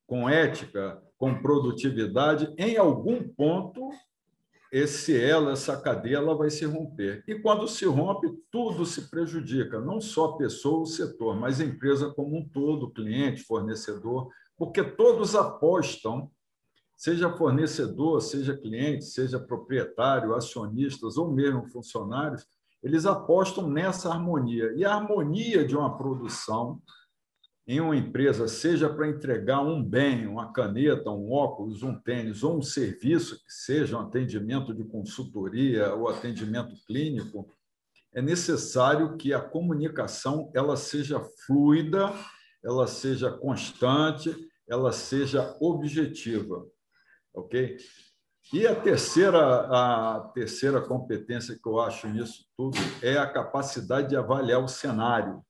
com 0.07 0.29
ética, 0.29 1.03
com 1.19 1.43
produtividade, 1.43 2.55
em 2.57 2.77
algum 2.77 3.29
ponto 3.29 3.91
esse 4.71 5.19
ela, 5.19 5.53
essa 5.53 5.81
cadeia, 5.81 6.19
ela 6.19 6.37
vai 6.37 6.49
se 6.49 6.65
romper. 6.65 7.25
E 7.27 7.35
quando 7.35 7.67
se 7.67 7.87
rompe, 7.87 8.29
tudo 8.53 8.87
se 8.87 9.11
prejudica, 9.11 9.81
não 9.81 10.01
só 10.01 10.27
a 10.27 10.37
pessoa, 10.37 10.83
o 10.83 10.87
setor, 10.87 11.35
mas 11.35 11.61
a 11.61 11.65
empresa 11.65 12.13
como 12.15 12.37
um 12.37 12.49
todo, 12.49 12.93
cliente, 12.93 13.43
fornecedor, 13.43 14.29
porque 14.57 14.85
todos 14.85 15.35
apostam, 15.35 16.31
seja 16.97 17.33
fornecedor, 17.33 18.21
seja 18.21 18.57
cliente, 18.57 19.07
seja 19.07 19.41
proprietário, 19.41 20.35
acionistas 20.35 21.17
ou 21.17 21.33
mesmo 21.33 21.67
funcionários, 21.67 22.47
eles 22.83 23.07
apostam 23.07 23.69
nessa 23.69 24.11
harmonia. 24.11 24.73
E 24.77 24.85
a 24.85 24.95
harmonia 24.95 25.67
de 25.67 25.77
uma 25.77 25.97
produção 25.97 26.81
em 27.67 27.81
uma 27.81 27.95
empresa, 27.95 28.49
seja 28.49 28.89
para 28.89 29.09
entregar 29.09 29.61
um 29.61 29.85
bem, 29.85 30.27
uma 30.27 30.51
caneta, 30.53 31.11
um 31.11 31.31
óculos, 31.31 31.83
um 31.83 31.95
tênis, 32.01 32.43
ou 32.43 32.57
um 32.57 32.63
serviço 32.63 33.37
que 33.45 33.53
seja 33.53 33.99
um 33.99 34.01
atendimento 34.01 34.73
de 34.73 34.83
consultoria 34.85 35.95
ou 35.95 36.09
atendimento 36.09 36.75
clínico, 36.87 37.47
é 38.15 38.23
necessário 38.23 39.19
que 39.19 39.35
a 39.35 39.41
comunicação 39.41 40.51
ela 40.55 40.79
seja 40.79 41.21
fluida, 41.47 42.11
ela 42.65 42.87
seja 42.87 43.31
constante, 43.31 44.35
ela 44.67 44.91
seja 44.91 45.55
objetiva, 45.61 46.67
ok? 47.35 47.77
E 48.51 48.67
a 48.67 48.75
terceira, 48.75 49.41
a 49.71 50.21
terceira 50.33 50.81
competência 50.81 51.59
que 51.63 51.69
eu 51.69 51.79
acho 51.81 52.09
nisso 52.09 52.47
tudo 52.57 52.79
é 53.03 53.19
a 53.19 53.31
capacidade 53.31 54.09
de 54.09 54.17
avaliar 54.17 54.65
o 54.65 54.69
cenário 54.69 55.45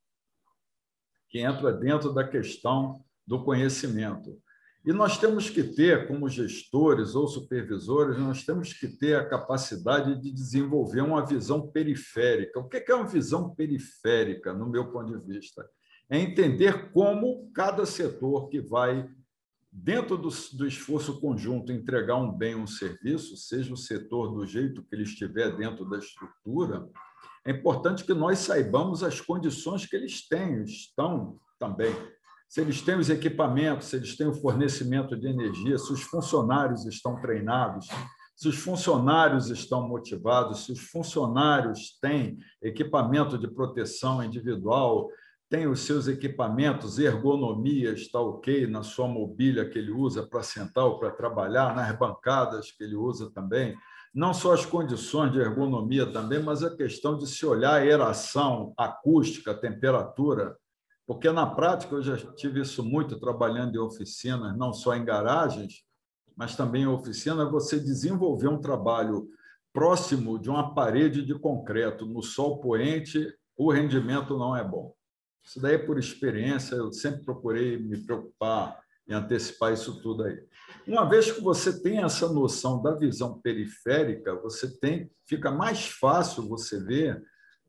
que 1.29 1.39
entra 1.39 1.73
dentro 1.73 2.13
da 2.13 2.27
questão 2.27 3.05
do 3.25 3.45
conhecimento. 3.45 4.41
E 4.85 4.93
nós 4.93 5.19
temos 5.19 5.51
que 5.51 5.63
ter, 5.63 6.09
como 6.09 6.29
gestores 6.29 7.15
ou 7.15 7.29
supervisores, 7.29 8.19
nós 8.19 8.45
temos 8.45 8.73
que 8.73 8.89
ter 8.89 9.17
a 9.17 9.29
capacidade 9.29 10.21
de 10.21 10.33
desenvolver 10.33 11.03
uma 11.03 11.25
visão 11.25 11.69
periférica. 11.69 12.59
O 12.59 12.69
que 12.69 12.85
é 12.89 12.95
uma 12.95 13.07
visão 13.07 13.55
periférica, 13.55 14.53
no 14.53 14.69
meu 14.69 14.91
ponto 14.91 15.17
de 15.17 15.25
vista? 15.25 15.69
É 16.11 16.19
entender 16.19 16.91
como 16.91 17.51
cada 17.53 17.85
setor 17.85 18.49
que 18.49 18.61
vai, 18.61 19.09
dentro 19.83 20.17
do, 20.17 20.29
do 20.55 20.67
esforço 20.67 21.21
conjunto, 21.21 21.73
entregar 21.73 22.17
um 22.17 22.33
bem, 22.33 22.55
um 22.55 22.67
serviço, 22.67 23.37
seja 23.37 23.73
o 23.73 23.77
setor 23.77 24.35
do 24.35 24.45
jeito 24.45 24.83
que 24.83 24.95
ele 24.95 25.05
estiver 25.05 25.57
dentro 25.57 25.89
da 25.89 25.99
estrutura, 25.99 26.89
é 27.47 27.53
importante 27.53 28.05
que 28.05 28.13
nós 28.13 28.41
saibamos 28.41 29.03
as 29.03 29.21
condições 29.21 29.87
que 29.87 29.97
eles 29.97 30.27
têm, 30.29 30.63
estão 30.65 31.39
também. 31.59 31.95
Se 32.49 32.61
eles 32.61 32.83
têm 32.83 32.97
os 32.97 33.09
equipamentos, 33.09 33.89
se 33.89 33.97
eles 33.97 34.17
têm 34.17 34.27
o 34.27 34.35
fornecimento 34.35 35.17
de 35.17 35.29
energia, 35.29 35.79
se 35.79 35.93
os 35.93 36.03
funcionários 36.03 36.85
estão 36.85 37.21
treinados, 37.21 37.87
se 38.35 38.49
os 38.49 38.57
funcionários 38.57 39.49
estão 39.49 39.87
motivados, 39.87 40.65
se 40.65 40.73
os 40.73 40.81
funcionários 40.81 41.99
têm 42.01 42.39
equipamento 42.63 43.39
de 43.39 43.49
proteção 43.49 44.23
individual, 44.23 45.09
têm 45.49 45.67
os 45.67 45.81
seus 45.81 46.09
equipamentos, 46.09 46.99
ergonomia 46.99 47.93
está 47.93 48.21
ok 48.21 48.67
na 48.67 48.83
sua 48.83 49.09
mobília 49.09 49.69
que 49.69 49.79
ele 49.79 49.91
usa 49.91 50.27
para 50.27 50.43
sentar 50.43 50.85
ou 50.85 50.99
para 50.99 51.11
trabalhar, 51.11 51.75
nas 51.75 51.97
bancadas 51.97 52.71
que 52.71 52.85
ele 52.85 52.97
usa 52.97 53.31
também. 53.31 53.77
Não 54.15 54.35
só 54.35 54.53
as 54.53 54.67
condições 54.67 55.33
de 55.33 55.39
ergonomia 55.39 56.07
também, 56.07 56.43
mas 56.43 56.63
a 56.63 56.75
questão 56.75 57.17
de 57.17 57.27
se 57.27 57.45
olhar 57.47 57.71
a 57.71 57.77
aeração, 57.77 58.73
acústica, 58.77 59.55
temperatura 59.55 60.57
porque 61.09 61.33
na 61.33 61.47
prática 61.47 61.95
eu 61.95 62.03
já 62.03 62.19
tive 62.35 62.61
isso 62.61 62.85
muito 62.85 63.19
trabalhando 63.19 63.75
em 63.75 63.79
oficinas, 63.79 64.55
não 64.59 64.75
só 64.75 64.95
em 64.95 65.07
garagens, 65.07 65.83
mas 66.37 66.55
também 66.55 66.83
em 66.83 66.87
oficina, 66.87 67.49
você 67.49 67.81
desenvolver 67.81 68.49
um 68.49 68.61
trabalho 68.61 69.27
próximo 69.73 70.39
de 70.39 70.51
uma 70.51 70.75
parede 70.75 71.25
de 71.25 71.35
concreto 71.35 72.05
no 72.05 72.23
sol 72.23 72.61
poente, 72.61 73.35
o 73.57 73.73
rendimento 73.73 74.37
não 74.37 74.55
é 74.55 74.63
bom. 74.63 74.93
Isso 75.49 75.61
daí 75.63 75.77
é 75.77 75.79
por 75.79 75.99
experiência, 75.99 76.75
eu 76.75 76.93
sempre 76.93 77.25
procurei 77.25 77.79
me 77.79 77.97
preocupar 77.97 78.79
em 79.09 79.15
antecipar 79.15 79.73
isso 79.73 79.99
tudo 80.03 80.25
aí. 80.25 80.39
Uma 80.87 81.09
vez 81.09 81.33
que 81.33 81.41
você 81.41 81.81
tem 81.81 82.05
essa 82.05 82.31
noção 82.31 82.83
da 82.83 82.95
visão 82.95 83.41
periférica, 83.41 84.35
você 84.35 84.79
tem, 84.79 85.11
fica 85.27 85.51
mais 85.51 85.87
fácil 85.87 86.47
você 86.47 86.79
ver 86.79 87.25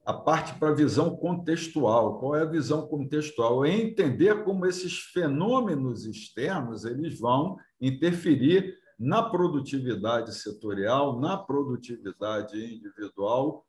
a 0.05 0.11
parte 0.11 0.59
para 0.59 0.71
a 0.71 0.75
visão 0.75 1.15
contextual. 1.15 2.19
Qual 2.19 2.35
é 2.35 2.41
a 2.41 2.45
visão 2.45 2.85
contextual? 2.85 3.65
É 3.65 3.73
entender 3.73 4.43
como 4.43 4.65
esses 4.65 4.97
fenômenos 5.13 6.05
externos 6.05 6.83
eles 6.83 7.17
vão 7.17 7.55
interferir 7.79 8.77
na 8.99 9.23
produtividade 9.23 10.35
setorial, 10.35 11.17
na 11.17 11.37
produtividade 11.37 12.57
individual 12.57 13.65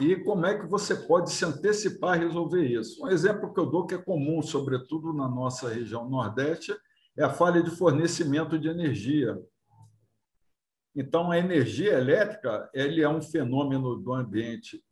e 0.00 0.16
como 0.16 0.46
é 0.46 0.58
que 0.58 0.66
você 0.66 0.94
pode 0.94 1.30
se 1.30 1.44
antecipar 1.44 2.14
a 2.14 2.24
resolver 2.24 2.64
isso. 2.64 3.04
Um 3.04 3.08
exemplo 3.08 3.52
que 3.52 3.60
eu 3.60 3.66
dou 3.66 3.86
que 3.86 3.94
é 3.94 3.98
comum, 3.98 4.40
sobretudo 4.42 5.12
na 5.12 5.28
nossa 5.28 5.68
região 5.68 6.08
Nordeste, 6.08 6.74
é 7.16 7.22
a 7.22 7.30
falha 7.30 7.62
de 7.62 7.70
fornecimento 7.70 8.58
de 8.58 8.68
energia. 8.68 9.38
Então, 10.94 11.30
a 11.30 11.38
energia 11.38 11.94
elétrica 11.94 12.68
ele 12.74 13.02
é 13.02 13.08
um 13.08 13.22
fenômeno 13.22 13.96
do 13.96 14.12
ambiente 14.12 14.82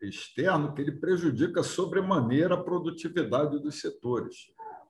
externo 0.00 0.72
que 0.72 0.80
ele 0.80 0.92
prejudica 0.92 1.62
sobremaneira 1.62 2.54
a 2.54 2.62
produtividade 2.62 3.58
dos 3.60 3.80
setores. 3.80 4.36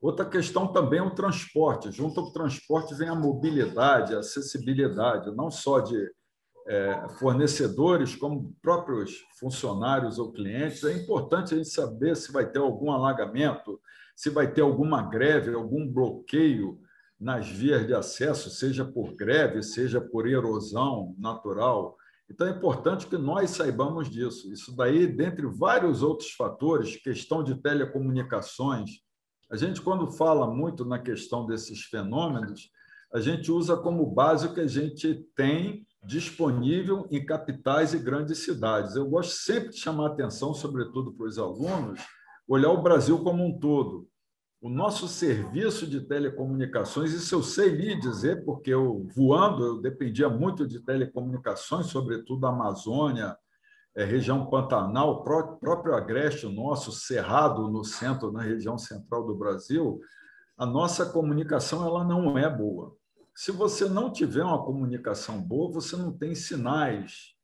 Outra 0.00 0.24
questão 0.24 0.70
também 0.70 1.00
é 1.00 1.02
o 1.02 1.14
transporte. 1.14 1.90
Junto 1.90 2.20
ao 2.20 2.32
transporte 2.32 2.94
vem 2.94 3.08
a 3.08 3.14
mobilidade, 3.14 4.14
a 4.14 4.20
acessibilidade, 4.20 5.34
não 5.34 5.50
só 5.50 5.80
de 5.80 6.10
fornecedores, 7.18 8.14
como 8.14 8.54
próprios 8.60 9.24
funcionários 9.38 10.18
ou 10.18 10.32
clientes. 10.32 10.84
É 10.84 10.92
importante 10.92 11.54
a 11.54 11.56
gente 11.56 11.70
saber 11.70 12.16
se 12.16 12.30
vai 12.30 12.50
ter 12.50 12.58
algum 12.58 12.92
alagamento, 12.92 13.80
se 14.14 14.28
vai 14.28 14.52
ter 14.52 14.60
alguma 14.60 15.02
greve, 15.02 15.54
algum 15.54 15.90
bloqueio 15.90 16.78
nas 17.18 17.48
vias 17.48 17.86
de 17.86 17.94
acesso, 17.94 18.50
seja 18.50 18.84
por 18.84 19.14
greve, 19.14 19.62
seja 19.62 20.00
por 20.00 20.28
erosão 20.28 21.14
natural. 21.18 21.96
Então, 22.30 22.46
é 22.46 22.50
importante 22.50 23.06
que 23.06 23.16
nós 23.16 23.50
saibamos 23.50 24.10
disso. 24.10 24.52
Isso 24.52 24.76
daí, 24.76 25.06
dentre 25.06 25.46
vários 25.46 26.02
outros 26.02 26.30
fatores, 26.32 26.96
questão 26.96 27.42
de 27.42 27.54
telecomunicações. 27.56 29.00
A 29.50 29.56
gente, 29.56 29.80
quando 29.80 30.12
fala 30.12 30.46
muito 30.46 30.84
na 30.84 30.98
questão 30.98 31.46
desses 31.46 31.84
fenômenos, 31.84 32.70
a 33.12 33.20
gente 33.20 33.50
usa 33.50 33.76
como 33.76 34.04
base 34.04 34.46
o 34.46 34.52
que 34.52 34.60
a 34.60 34.66
gente 34.66 35.26
tem 35.34 35.86
disponível 36.08 37.06
em 37.10 37.24
capitais 37.24 37.92
e 37.92 37.98
grandes 37.98 38.38
cidades. 38.38 38.96
Eu 38.96 39.06
gosto 39.08 39.32
sempre 39.32 39.68
de 39.68 39.76
chamar 39.76 40.06
atenção, 40.06 40.54
sobretudo 40.54 41.12
para 41.12 41.26
os 41.26 41.38
alunos, 41.38 42.00
olhar 42.48 42.70
o 42.70 42.82
Brasil 42.82 43.22
como 43.22 43.44
um 43.44 43.58
todo 43.58 44.08
o 44.60 44.68
nosso 44.68 45.06
serviço 45.06 45.86
de 45.86 46.00
telecomunicações, 46.00 47.12
isso 47.12 47.32
eu 47.34 47.42
sei 47.42 47.68
lhe 47.68 47.94
dizer, 47.94 48.44
porque 48.44 48.70
eu, 48.70 49.06
voando, 49.14 49.64
eu 49.64 49.80
dependia 49.80 50.28
muito 50.28 50.66
de 50.66 50.80
telecomunicações, 50.80 51.86
sobretudo 51.86 52.44
a 52.44 52.50
Amazônia, 52.50 53.36
é, 53.96 54.04
região 54.04 54.46
Pantanal, 54.46 55.22
pró 55.22 55.56
próprio 55.56 55.94
Agreste 55.94 56.46
nosso, 56.48 56.90
Cerrado, 56.90 57.68
no 57.68 57.84
centro, 57.84 58.32
na 58.32 58.42
região 58.42 58.76
central 58.76 59.24
do 59.24 59.36
Brasil, 59.36 60.00
a 60.56 60.66
nossa 60.66 61.06
comunicação 61.06 61.86
ela 61.86 62.04
não 62.04 62.36
é 62.36 62.50
boa. 62.50 62.96
Se 63.38 63.52
você 63.52 63.88
não 63.88 64.12
tiver 64.12 64.42
uma 64.42 64.64
comunicação 64.64 65.40
boa, 65.40 65.70
você 65.70 65.96
não 65.96 66.10
tem 66.10 66.34
sinais, 66.34 67.36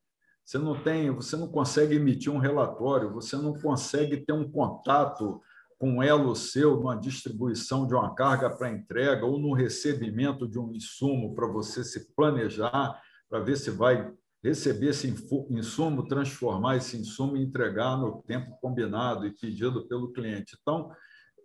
você 0.45 0.59
não 0.59 0.75
tem, 0.83 1.09
você 1.13 1.37
não 1.37 1.47
consegue 1.47 1.95
emitir 1.95 2.33
um 2.33 2.39
relatório, 2.39 3.13
você 3.13 3.37
não 3.37 3.55
consegue 3.55 4.17
ter 4.17 4.33
um 4.33 4.51
contato 4.51 5.41
com 5.79 5.93
um 5.93 6.03
elo 6.03 6.35
seu 6.35 6.79
numa 6.79 6.97
distribuição 6.97 7.87
de 7.87 7.95
uma 7.95 8.13
carga 8.13 8.51
para 8.51 8.73
entrega 8.73 9.25
ou 9.25 9.39
no 9.39 9.53
recebimento 9.53 10.49
de 10.49 10.59
um 10.59 10.73
insumo 10.73 11.33
para 11.33 11.47
você 11.47 11.85
se 11.85 12.13
planejar, 12.13 13.01
para 13.31 13.39
ver 13.39 13.57
se 13.57 13.71
vai 13.71 14.13
receber 14.43 14.89
esse 14.89 15.07
insumo, 15.49 16.09
transformar 16.09 16.77
esse 16.77 16.97
insumo 16.97 17.37
e 17.37 17.45
entregar 17.45 17.97
no 17.97 18.21
tempo 18.23 18.59
combinado 18.61 19.29
e 19.29 19.31
pedido 19.31 19.87
pelo 19.87 20.11
cliente. 20.11 20.59
Então, 20.61 20.91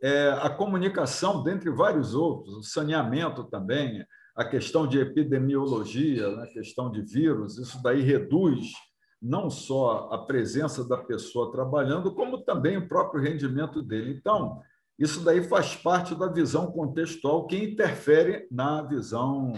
é, 0.02 0.30
a 0.42 0.50
comunicação, 0.50 1.44
dentre 1.44 1.70
vários 1.70 2.16
outros, 2.16 2.56
o 2.56 2.64
saneamento 2.64 3.44
também, 3.44 4.04
a 4.40 4.46
questão 4.46 4.88
de 4.88 4.98
epidemiologia, 4.98 6.34
né, 6.34 6.44
a 6.44 6.48
questão 6.48 6.90
de 6.90 7.02
vírus, 7.02 7.58
isso 7.58 7.84
daí 7.84 8.02
reduz 8.02 8.72
não 9.22 9.50
só 9.50 10.08
a 10.14 10.18
presença 10.20 10.88
da 10.88 10.96
pessoa 10.96 11.52
trabalhando, 11.52 12.16
como 12.16 12.38
também 12.46 12.78
o 12.78 12.88
próprio 12.88 13.22
rendimento 13.22 13.82
dele. 13.82 14.16
Então, 14.18 14.62
isso 14.98 15.26
daí 15.26 15.44
faz 15.44 15.76
parte 15.76 16.16
da 16.16 16.28
visão 16.28 16.72
contextual 16.72 17.48
que 17.48 17.58
interfere 17.58 18.48
na 18.50 18.82
visão 18.82 19.52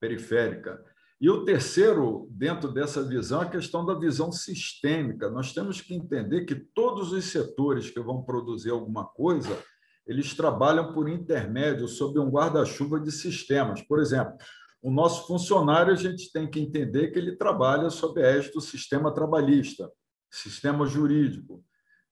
periférica. 0.00 0.80
E 1.20 1.28
o 1.28 1.44
terceiro, 1.44 2.28
dentro 2.30 2.72
dessa 2.72 3.02
visão, 3.02 3.42
é 3.42 3.46
a 3.46 3.50
questão 3.50 3.84
da 3.84 3.94
visão 3.94 4.30
sistêmica. 4.30 5.30
Nós 5.30 5.52
temos 5.52 5.80
que 5.80 5.94
entender 5.94 6.44
que 6.44 6.54
todos 6.54 7.10
os 7.10 7.24
setores 7.24 7.90
que 7.90 7.98
vão 7.98 8.22
produzir 8.22 8.70
alguma 8.70 9.04
coisa, 9.04 9.58
eles 10.06 10.34
trabalham 10.34 10.92
por 10.92 11.08
intermédio, 11.08 11.86
sob 11.86 12.18
um 12.18 12.28
guarda-chuva 12.28 13.00
de 13.00 13.12
sistemas. 13.12 13.82
Por 13.82 14.00
exemplo, 14.00 14.36
o 14.82 14.90
nosso 14.90 15.26
funcionário, 15.26 15.92
a 15.92 15.96
gente 15.96 16.32
tem 16.32 16.50
que 16.50 16.60
entender 16.60 17.12
que 17.12 17.18
ele 17.18 17.36
trabalha 17.36 17.88
sob 17.88 18.20
a 18.20 18.26
égide 18.26 18.54
do 18.54 18.60
sistema 18.60 19.14
trabalhista, 19.14 19.90
sistema 20.30 20.86
jurídico. 20.86 21.64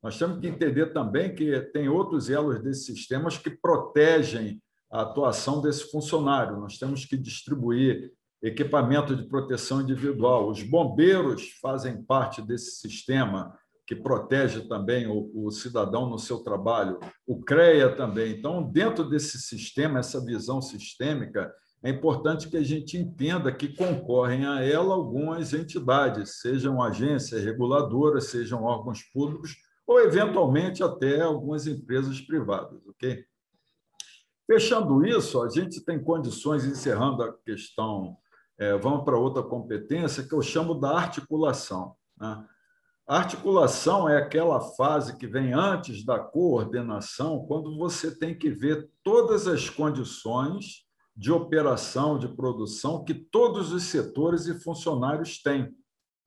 Nós 0.03 0.17
temos 0.17 0.41
que 0.41 0.47
entender 0.47 0.93
também 0.93 1.35
que 1.35 1.61
tem 1.73 1.89
outros 1.89 2.31
elos 2.31 2.63
desses 2.63 2.87
sistemas 2.87 3.37
que 3.37 3.51
protegem 3.51 4.63
a 4.91 5.03
atuação 5.03 5.61
desse 5.61 5.91
funcionário. 5.91 6.59
Nós 6.59 6.79
temos 6.79 7.05
que 7.05 7.17
distribuir 7.17 8.13
equipamento 8.43 9.15
de 9.15 9.29
proteção 9.29 9.83
individual. 9.83 10.49
Os 10.49 10.63
bombeiros 10.63 11.51
fazem 11.61 12.03
parte 12.03 12.41
desse 12.41 12.81
sistema 12.81 13.55
que 13.91 13.97
protege 13.97 14.69
também 14.69 15.09
o, 15.09 15.33
o, 15.35 15.51
cidadão 15.51 16.09
no 16.09 16.17
seu 16.17 16.39
trabalho. 16.45 17.01
O 17.27 17.41
CREA 17.41 17.97
também. 17.97 18.39
Então, 18.39 18.63
dentro 18.63 19.03
desse 19.03 19.37
sistema, 19.41 19.99
essa 19.99 20.25
visão 20.25 20.63
sistêmica, 20.63 21.53
é 21.83 21.91
importante 21.91 22.49
que 22.49 22.57
a 22.57 22.63
gente 22.63 22.97
entenda 22.97 23.51
que 23.51 23.75
concorrem 23.75 24.47
a 24.47 24.63
ela 24.63 24.95
algumas 24.95 25.53
entidades, 25.53 26.41
sejam 26.41 26.81
agências 26.81 27.43
reguladoras, 27.43 28.27
sejam 28.27 28.63
órgãos 28.63 29.03
públicos 29.13 29.57
ou, 29.85 29.99
eventualmente, 29.99 30.85
até 30.85 31.23
algumas 31.23 31.67
empresas 31.67 32.21
privadas. 32.21 32.81
ok? 32.87 33.25
Fechando 34.47 35.05
isso, 35.05 35.43
a 35.43 35.49
gente 35.49 35.85
tem 35.85 36.01
condições, 36.01 36.65
encerrando 36.65 37.25
a 37.25 37.33
questão, 37.45 38.17
é, 38.57 38.79
vamos 38.79 39.03
para 39.05 39.19
outra 39.19 39.43
competência, 39.43 40.23
que 40.23 40.33
eu 40.33 40.43
chamo 40.43 40.77
da 40.77 40.97
articulação. 40.97 41.97
Né? 42.17 42.47
Articulação 43.11 44.09
é 44.09 44.17
aquela 44.17 44.61
fase 44.61 45.17
que 45.17 45.27
vem 45.27 45.53
antes 45.53 46.05
da 46.05 46.21
coordenação, 46.21 47.45
quando 47.45 47.77
você 47.77 48.17
tem 48.17 48.39
que 48.39 48.49
ver 48.51 48.89
todas 49.03 49.49
as 49.49 49.69
condições 49.69 50.87
de 51.17 51.33
operação, 51.33 52.17
de 52.17 52.29
produção 52.29 53.03
que 53.03 53.13
todos 53.13 53.73
os 53.73 53.83
setores 53.83 54.47
e 54.47 54.61
funcionários 54.61 55.43
têm. 55.43 55.75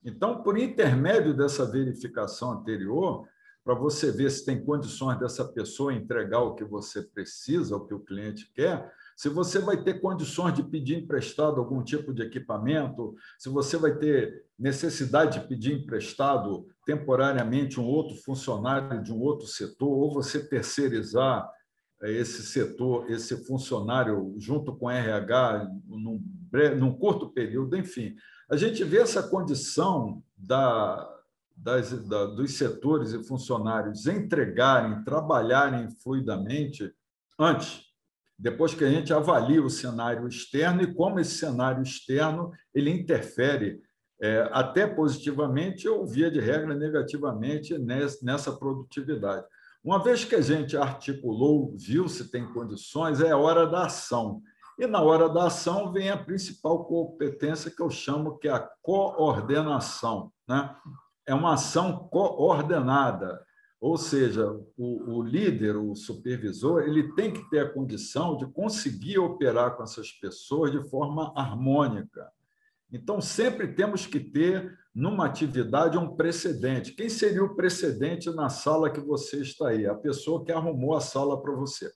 Então, 0.04 0.42
por 0.42 0.58
intermédio 0.58 1.34
dessa 1.34 1.64
verificação 1.64 2.52
anterior, 2.52 3.26
para 3.64 3.74
você 3.74 4.12
ver 4.12 4.30
se 4.30 4.44
tem 4.44 4.62
condições 4.62 5.18
dessa 5.18 5.42
pessoa 5.42 5.94
entregar 5.94 6.40
o 6.40 6.54
que 6.54 6.66
você 6.66 7.00
precisa, 7.00 7.76
o 7.76 7.86
que 7.86 7.94
o 7.94 8.04
cliente 8.04 8.52
quer, 8.52 8.92
se 9.16 9.28
você 9.28 9.58
vai 9.58 9.82
ter 9.82 10.00
condições 10.00 10.54
de 10.54 10.62
pedir 10.62 11.02
emprestado 11.02 11.60
algum 11.60 11.82
tipo 11.82 12.12
de 12.12 12.22
equipamento, 12.22 13.14
se 13.38 13.48
você 13.48 13.76
vai 13.76 13.96
ter 13.96 14.44
necessidade 14.58 15.40
de 15.40 15.46
pedir 15.46 15.72
emprestado 15.74 16.66
temporariamente 16.84 17.80
um 17.80 17.84
outro 17.84 18.16
funcionário 18.16 19.02
de 19.02 19.12
um 19.12 19.20
outro 19.20 19.46
setor, 19.46 19.88
ou 19.88 20.12
você 20.12 20.46
terceirizar 20.46 21.48
eh, 22.02 22.12
esse 22.12 22.42
setor, 22.42 23.10
esse 23.10 23.44
funcionário 23.46 24.34
junto 24.38 24.76
com 24.76 24.90
RH 24.90 25.68
num, 25.86 26.22
num 26.76 26.92
curto 26.98 27.30
período, 27.30 27.76
enfim. 27.76 28.16
A 28.50 28.56
gente 28.56 28.82
vê 28.82 28.98
essa 28.98 29.22
condição 29.22 30.22
da, 30.36 31.08
das, 31.56 31.92
da, 32.08 32.26
dos 32.26 32.52
setores 32.54 33.12
e 33.12 33.22
funcionários 33.22 34.06
entregarem, 34.06 35.04
trabalharem 35.04 35.88
fluidamente 36.02 36.92
antes 37.38 37.93
depois 38.38 38.74
que 38.74 38.84
a 38.84 38.90
gente 38.90 39.12
avalia 39.12 39.62
o 39.62 39.70
cenário 39.70 40.26
externo 40.26 40.82
e 40.82 40.92
como 40.92 41.20
esse 41.20 41.36
cenário 41.36 41.82
externo 41.82 42.50
ele 42.74 42.90
interfere 42.90 43.80
é, 44.20 44.48
até 44.52 44.86
positivamente 44.86 45.88
ou, 45.88 46.06
via 46.06 46.30
de 46.30 46.40
regra, 46.40 46.74
negativamente 46.74 47.76
nessa 47.78 48.52
produtividade. 48.52 49.44
Uma 49.84 50.02
vez 50.02 50.24
que 50.24 50.34
a 50.34 50.40
gente 50.40 50.76
articulou, 50.76 51.74
viu 51.76 52.08
se 52.08 52.30
tem 52.30 52.50
condições, 52.52 53.20
é 53.20 53.34
hora 53.34 53.66
da 53.66 53.84
ação. 53.84 54.40
E 54.78 54.86
na 54.86 55.00
hora 55.00 55.28
da 55.28 55.46
ação 55.46 55.92
vem 55.92 56.10
a 56.10 56.16
principal 56.16 56.84
competência 56.86 57.70
que 57.70 57.82
eu 57.82 57.90
chamo 57.90 58.38
que 58.38 58.48
é 58.48 58.52
a 58.52 58.68
coordenação. 58.82 60.32
Né? 60.48 60.74
É 61.26 61.34
uma 61.34 61.52
ação 61.52 62.08
coordenada. 62.10 63.44
Ou 63.84 63.98
seja, 63.98 64.50
o, 64.78 65.18
o, 65.18 65.22
líder, 65.22 65.76
o 65.76 65.94
supervisor, 65.94 66.84
ele 66.84 67.12
tem 67.12 67.30
que 67.30 67.50
ter 67.50 67.58
a 67.58 67.68
condição 67.70 68.34
de 68.34 68.46
conseguir 68.46 69.18
operar 69.18 69.76
com 69.76 69.82
essas 69.82 70.10
pessoas 70.10 70.72
de 70.72 70.82
forma 70.88 71.34
harmônica. 71.36 72.32
Então, 72.90 73.20
sempre 73.20 73.74
temos 73.74 74.06
que 74.06 74.18
ter, 74.18 74.74
numa 74.94 75.26
atividade, 75.26 75.98
um 75.98 76.16
precedente. 76.16 76.92
Quem 76.92 77.10
seria 77.10 77.44
o 77.44 77.54
precedente 77.54 78.30
na 78.30 78.48
sala 78.48 78.88
que 78.88 79.00
você 79.00 79.42
está 79.42 79.68
aí? 79.68 79.86
A 79.86 79.94
pessoa 79.94 80.42
que 80.42 80.50
arrumou 80.50 80.96
a 80.96 81.00
sala 81.02 81.42
para 81.42 81.52
você. 81.52 81.92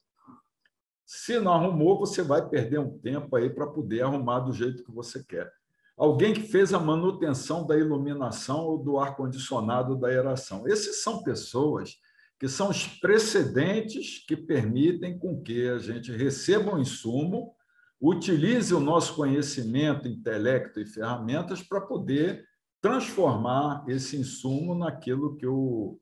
Se 1.03 1.39
não 1.39 1.53
arrumou, 1.53 1.97
você 1.97 2.21
vai 2.21 2.47
perder 2.47 2.79
um 2.79 2.99
tempo 2.99 3.35
aí 3.35 3.49
para 3.49 3.65
poder 3.65 4.03
arrumar 4.03 4.41
do 4.41 4.53
jeito 4.53 4.83
que 4.83 4.91
você 4.91 5.23
quer 5.23 5.51
alguém 5.99 6.33
que 6.33 6.43
fez 6.43 6.73
a 6.73 6.79
manutenção 6.79 7.67
da 7.67 7.77
iluminação 7.77 8.65
ou 8.65 8.77
do 8.81 8.97
ar-condicionado 8.97 9.97
da 9.97 10.07
aeração. 10.07 10.65
Esses 10.65 11.03
são 11.03 11.21
pessoas 11.21 11.97
que 12.39 12.47
são 12.47 12.69
os 12.69 12.87
precedentes 12.87 14.25
que 14.25 14.37
permitem 14.37 15.19
com 15.19 15.41
que 15.41 15.67
a 15.67 15.77
gente 15.77 16.09
receba 16.13 16.73
um 16.73 16.79
insumo, 16.79 17.53
utilize 17.99 18.73
o 18.73 18.79
nosso 18.79 19.13
conhecimento, 19.13 20.07
intelecto 20.07 20.79
e 20.79 20.85
ferramentas 20.85 21.61
para 21.61 21.81
poder 21.81 22.47
transformar 22.81 23.83
esse 23.89 24.15
insumo 24.15 24.73
naquilo 24.73 25.35
que 25.35 25.45
o, 25.45 25.99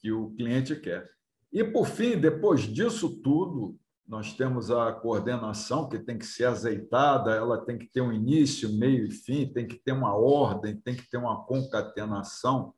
que 0.00 0.12
o 0.12 0.32
cliente 0.32 0.76
quer. 0.76 1.10
E, 1.50 1.64
por 1.64 1.86
fim, 1.86 2.20
depois 2.20 2.60
disso 2.60 3.22
tudo, 3.22 3.74
nós 4.08 4.32
temos 4.32 4.70
a 4.70 4.90
coordenação 4.90 5.86
que 5.86 5.98
tem 5.98 6.16
que 6.16 6.24
ser 6.24 6.46
azeitada, 6.46 7.32
ela 7.32 7.62
tem 7.62 7.76
que 7.76 7.86
ter 7.86 8.00
um 8.00 8.10
início, 8.10 8.72
meio 8.72 9.06
e 9.06 9.10
fim, 9.10 9.46
tem 9.52 9.68
que 9.68 9.76
ter 9.76 9.92
uma 9.92 10.16
ordem, 10.16 10.80
tem 10.80 10.96
que 10.96 11.08
ter 11.10 11.18
uma 11.18 11.44
concatenação. 11.44 12.72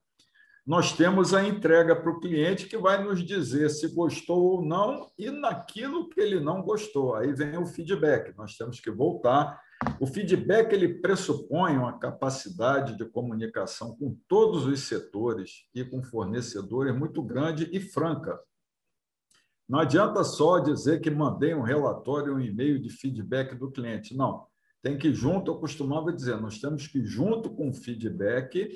Nós 0.66 0.92
temos 0.92 1.32
a 1.32 1.46
entrega 1.46 1.94
para 1.94 2.10
o 2.10 2.18
cliente 2.18 2.66
que 2.66 2.76
vai 2.76 3.02
nos 3.02 3.24
dizer 3.24 3.70
se 3.70 3.94
gostou 3.94 4.42
ou 4.42 4.62
não 4.64 5.08
e 5.16 5.30
naquilo 5.30 6.08
que 6.08 6.20
ele 6.20 6.40
não 6.40 6.62
gostou. 6.62 7.14
Aí 7.14 7.32
vem 7.32 7.56
o 7.56 7.66
feedback. 7.66 8.36
Nós 8.36 8.56
temos 8.56 8.80
que 8.80 8.90
voltar. 8.90 9.60
O 10.00 10.06
feedback 10.06 10.72
ele 10.72 11.00
pressupõe 11.00 11.76
uma 11.76 11.98
capacidade 11.98 12.96
de 12.96 13.04
comunicação 13.04 13.96
com 13.96 14.16
todos 14.28 14.66
os 14.66 14.80
setores 14.80 15.68
e 15.74 15.84
com 15.84 16.02
fornecedores 16.02 16.94
muito 16.94 17.22
grande 17.22 17.68
e 17.72 17.80
franca 17.80 18.38
não 19.70 19.78
adianta 19.78 20.24
só 20.24 20.58
dizer 20.58 21.00
que 21.00 21.08
mandei 21.08 21.54
um 21.54 21.62
relatório, 21.62 22.34
um 22.34 22.40
e-mail 22.40 22.82
de 22.82 22.90
feedback 22.90 23.54
do 23.54 23.70
cliente. 23.70 24.16
Não. 24.16 24.44
Tem 24.82 24.98
que, 24.98 25.14
junto, 25.14 25.48
eu 25.48 25.60
costumava 25.60 26.12
dizer, 26.12 26.40
nós 26.40 26.58
temos 26.58 26.88
que, 26.88 27.04
junto 27.04 27.48
com 27.50 27.70
o 27.70 27.72
feedback, 27.72 28.68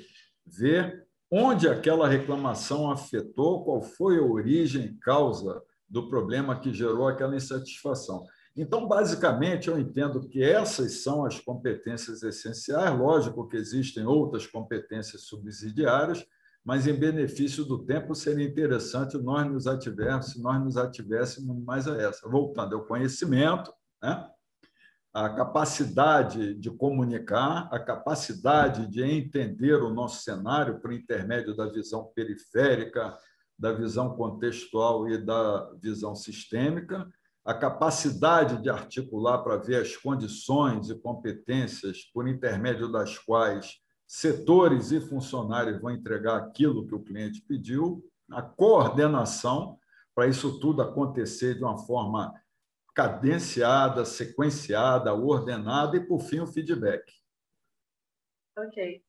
ver 0.45 1.05
onde 1.29 1.67
aquela 1.67 2.07
reclamação 2.07 2.89
afetou, 2.89 3.65
qual 3.65 3.81
foi 3.81 4.19
a 4.19 4.23
origem, 4.23 4.97
causa 5.01 5.61
do 5.89 6.07
problema 6.07 6.57
que 6.57 6.73
gerou 6.73 7.09
aquela 7.09 7.35
insatisfação. 7.35 8.23
Então, 8.55 8.87
basicamente, 8.87 9.67
eu 9.67 9.77
entendo 9.77 10.29
que 10.29 10.41
essas 10.41 11.03
são 11.03 11.25
as 11.25 11.41
competências 11.41 12.23
essenciais. 12.23 12.97
Lógico 12.97 13.49
que 13.49 13.57
existem 13.57 14.05
outras 14.05 14.47
competências 14.47 15.23
subsidiárias, 15.23 16.25
mas 16.65 16.87
em 16.87 16.93
benefício 16.93 17.63
do 17.63 17.85
tempo 17.85 18.15
seria 18.15 18.43
interessante 18.43 19.19
nós 19.19 19.45
nos 19.45 19.67
ativermos, 19.67 20.31
se 20.31 20.41
nós 20.41 20.59
nos 20.63 20.77
ativéssemos 20.77 21.63
mais 21.63 21.87
a 21.87 21.95
essa. 21.95 22.27
Voltando 22.27 22.75
ao 22.75 22.85
conhecimento, 22.85 23.71
né? 24.01 24.27
a 25.13 25.29
capacidade 25.29 26.55
de 26.55 26.71
comunicar, 26.71 27.69
a 27.71 27.79
capacidade 27.79 28.87
de 28.87 29.03
entender 29.03 29.75
o 29.75 29.93
nosso 29.93 30.23
cenário 30.23 30.81
por 30.81 30.91
intermédio 30.91 31.55
da 31.55 31.67
visão 31.67 32.11
periférica, 32.15 33.15
da 33.57 33.71
visão 33.71 34.15
contextual 34.15 35.07
e 35.07 35.23
da 35.23 35.71
visão 35.79 36.15
sistêmica, 36.15 37.07
a 37.45 37.53
capacidade 37.53 38.61
de 38.61 38.71
articular 38.71 39.37
para 39.43 39.57
ver 39.57 39.81
as 39.81 39.95
condições 39.95 40.89
e 40.89 40.95
competências 40.95 42.03
por 42.11 42.27
intermédio 42.27 42.91
das 42.91 43.19
quais 43.19 43.84
setores 44.07 44.91
e 44.91 45.01
funcionários 45.01 45.81
vão 45.81 45.91
entregar 45.91 46.37
aquilo 46.37 46.87
que 46.87 46.95
o 46.95 47.03
cliente 47.03 47.41
pediu, 47.41 48.03
a 48.31 48.41
coordenação 48.41 49.79
para 50.13 50.27
isso 50.27 50.59
tudo 50.59 50.81
acontecer 50.81 51.55
de 51.55 51.63
uma 51.63 51.77
forma 51.77 52.33
cadenciada, 52.95 54.05
sequenciada, 54.05 55.13
ordenada 55.13 55.97
e, 55.97 56.07
por 56.07 56.21
fim, 56.21 56.39
o 56.39 56.47
feedback. 56.47 57.03
Ok. 58.57 59.03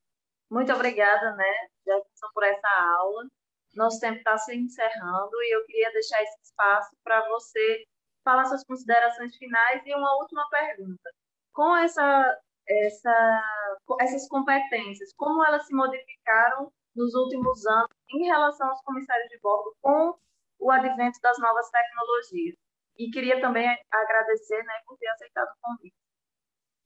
Muito 0.50 0.72
obrigada, 0.72 1.36
né, 1.36 1.68
Jefferson, 1.84 2.26
por 2.34 2.42
essa 2.42 2.68
aula. 2.98 3.28
Nosso 3.74 4.00
tempo 4.00 4.18
está 4.18 4.36
se 4.38 4.56
encerrando 4.56 5.30
e 5.42 5.54
eu 5.54 5.64
queria 5.66 5.92
deixar 5.92 6.20
esse 6.22 6.42
espaço 6.42 6.96
para 7.04 7.28
você 7.28 7.84
falar 8.24 8.44
suas 8.46 8.64
considerações 8.64 9.36
finais 9.36 9.82
e 9.86 9.94
uma 9.94 10.16
última 10.16 10.48
pergunta. 10.50 11.10
Com 11.52 11.76
essa 11.76 12.36
essa, 12.68 13.42
essas 14.00 14.28
competências, 14.28 15.12
como 15.16 15.44
elas 15.44 15.66
se 15.66 15.74
modificaram 15.74 16.72
nos 16.94 17.14
últimos 17.14 17.64
anos 17.66 17.90
em 18.10 18.26
relação 18.26 18.68
aos 18.68 18.80
comissários 18.82 19.28
de 19.28 19.38
bordo 19.40 19.74
com 19.80 20.14
o 20.58 20.70
advento 20.70 21.18
das 21.22 21.38
novas 21.38 21.68
tecnologias. 21.70 22.56
E 22.98 23.10
queria 23.10 23.40
também 23.40 23.68
agradecer 23.90 24.62
né, 24.62 24.74
por 24.86 24.96
ter 24.96 25.08
aceitado 25.08 25.48
o 25.48 25.60
convite. 25.60 25.94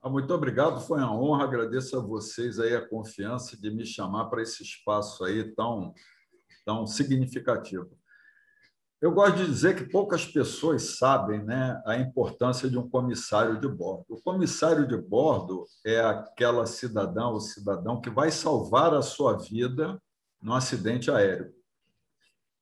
Ah, 0.03 0.09
muito 0.09 0.33
obrigado, 0.35 0.81
foi 0.81 0.99
uma 0.99 1.15
honra. 1.15 1.45
Agradeço 1.45 1.97
a 1.97 2.01
vocês 2.01 2.59
aí 2.59 2.75
a 2.75 2.87
confiança 2.87 3.57
de 3.57 3.71
me 3.71 3.87
chamar 3.87 4.27
para 4.27 4.43
esse 4.43 4.63
espaço 4.63 5.25
aí 5.25 5.55
tão, 5.55 5.95
tão 6.65 6.87
significativo. 6.87 8.00
Eu 9.01 9.13
gosto 9.13 9.39
de 9.39 9.47
dizer 9.47 9.77
que 9.77 9.91
poucas 9.91 10.27
pessoas 10.27 10.99
sabem 10.99 11.43
né, 11.43 11.81
a 11.87 11.97
importância 11.97 12.69
de 12.69 12.77
um 12.77 12.87
comissário 12.87 13.59
de 13.59 13.67
bordo. 13.67 14.05
O 14.11 14.21
comissário 14.21 14.87
de 14.87 14.95
bordo 14.95 15.65
é 15.87 16.01
aquela 16.01 16.67
cidadã 16.67 17.29
ou 17.29 17.41
cidadão 17.41 17.99
que 17.99 18.11
vai 18.11 18.31
salvar 18.31 18.93
a 18.93 19.01
sua 19.01 19.39
vida 19.39 19.99
num 20.43 20.53
acidente 20.53 21.11
aéreo. 21.11 21.51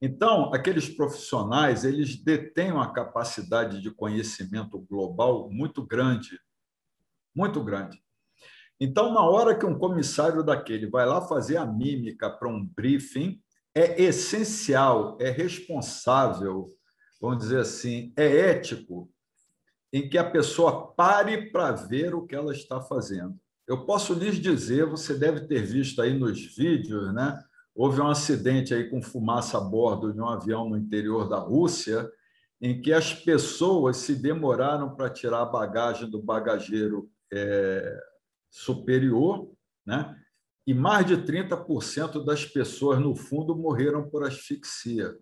Então, 0.00 0.54
aqueles 0.54 0.88
profissionais, 0.88 1.82
eles 1.82 2.22
detêm 2.22 2.70
uma 2.70 2.92
capacidade 2.92 3.82
de 3.82 3.90
conhecimento 3.90 4.78
global 4.78 5.50
muito 5.50 5.84
grande, 5.84 6.38
muito 7.34 7.64
grande. 7.64 8.00
Então, 8.78 9.12
na 9.12 9.22
hora 9.22 9.58
que 9.58 9.66
um 9.66 9.76
comissário 9.76 10.44
daquele 10.44 10.88
vai 10.88 11.04
lá 11.04 11.20
fazer 11.20 11.56
a 11.56 11.66
mímica 11.66 12.30
para 12.30 12.48
um 12.48 12.64
briefing, 12.64 13.42
é 13.74 14.02
essencial, 14.02 15.16
é 15.20 15.30
responsável, 15.30 16.72
vamos 17.20 17.38
dizer 17.38 17.60
assim, 17.60 18.12
é 18.16 18.50
ético 18.50 19.10
em 19.92 20.08
que 20.08 20.18
a 20.18 20.28
pessoa 20.28 20.92
pare 20.92 21.50
para 21.50 21.72
ver 21.72 22.14
o 22.14 22.26
que 22.26 22.34
ela 22.34 22.52
está 22.52 22.80
fazendo. 22.80 23.38
Eu 23.66 23.84
posso 23.84 24.14
lhes 24.14 24.36
dizer, 24.36 24.86
você 24.86 25.14
deve 25.14 25.42
ter 25.42 25.62
visto 25.62 26.00
aí 26.00 26.18
nos 26.18 26.40
vídeos, 26.56 27.12
né? 27.12 27.42
Houve 27.74 28.00
um 28.00 28.08
acidente 28.08 28.74
aí 28.74 28.90
com 28.90 29.00
fumaça 29.00 29.58
a 29.58 29.60
bordo 29.60 30.12
de 30.12 30.20
um 30.20 30.28
avião 30.28 30.68
no 30.68 30.76
interior 30.76 31.28
da 31.28 31.38
Rússia 31.38 32.10
em 32.60 32.80
que 32.80 32.92
as 32.92 33.14
pessoas 33.14 33.98
se 33.98 34.16
demoraram 34.16 34.94
para 34.94 35.10
tirar 35.10 35.42
a 35.42 35.46
bagagem 35.46 36.10
do 36.10 36.20
bagageiro 36.20 37.08
é, 37.32 38.00
superior, 38.50 39.50
né? 39.86 40.16
E 40.68 40.74
mais 40.74 41.06
de 41.06 41.16
30% 41.16 42.22
das 42.22 42.44
pessoas, 42.44 43.00
no 43.00 43.16
fundo, 43.16 43.56
morreram 43.56 44.06
por 44.06 44.22
asfixia. 44.22 45.18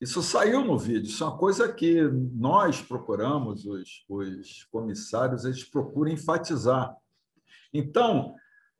Isso 0.00 0.22
saiu 0.22 0.64
no 0.64 0.78
vídeo, 0.78 1.06
isso 1.06 1.22
é 1.22 1.26
uma 1.26 1.36
coisa 1.36 1.70
que 1.70 2.00
nós 2.32 2.80
procuramos, 2.80 3.66
os, 3.66 4.06
os 4.08 4.64
comissários, 4.72 5.44
eles 5.44 5.62
procuram 5.64 6.10
enfatizar. 6.10 6.96
Então, 7.74 8.34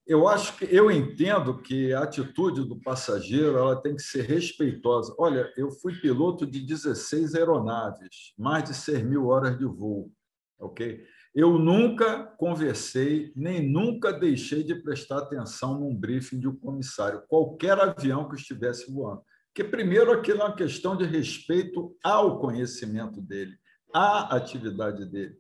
eu 0.07 0.27
acho 0.27 0.57
que 0.57 0.65
eu 0.75 0.91
entendo 0.91 1.61
que 1.61 1.93
a 1.93 2.05
atitude 2.05 2.67
do 2.67 2.81
passageiro 2.81 3.59
ela 3.59 3.77
tem 3.77 3.95
que 3.95 4.03
ser 4.03 4.23
respeitosa. 4.23 5.15
Olha, 5.19 5.53
eu 5.55 5.71
fui 5.71 5.95
piloto 6.01 6.47
de 6.47 6.61
16 6.61 7.35
aeronaves, 7.35 8.33
mais 8.39 8.65
de 8.65 8.73
6 8.73 9.05
mil 9.05 9.27
horas 9.27 9.59
de 9.59 9.67
voo, 9.67 10.11
ok? 10.59 11.05
Eu 11.35 11.59
nunca 11.59 12.25
conversei, 12.37 13.33
nem 13.35 13.67
nunca 13.67 14.13
deixei 14.13 14.63
de 14.63 14.75
prestar 14.75 15.19
atenção 15.19 15.81
num 15.81 15.97
briefing 15.97 16.39
de 16.39 16.47
um 16.47 16.55
comissário, 16.55 17.23
qualquer 17.27 17.79
avião 17.79 18.29
que 18.29 18.37
estivesse 18.37 18.93
voando. 18.93 19.23
Porque, 19.47 19.65
primeiro, 19.65 20.13
aquilo 20.13 20.41
é 20.41 20.45
uma 20.45 20.57
questão 20.57 20.97
de 20.97 21.05
respeito 21.05 21.97
ao 22.03 22.39
conhecimento 22.39 23.21
dele, 23.21 23.57
à 23.95 24.35
atividade 24.37 25.07
dele. 25.07 25.37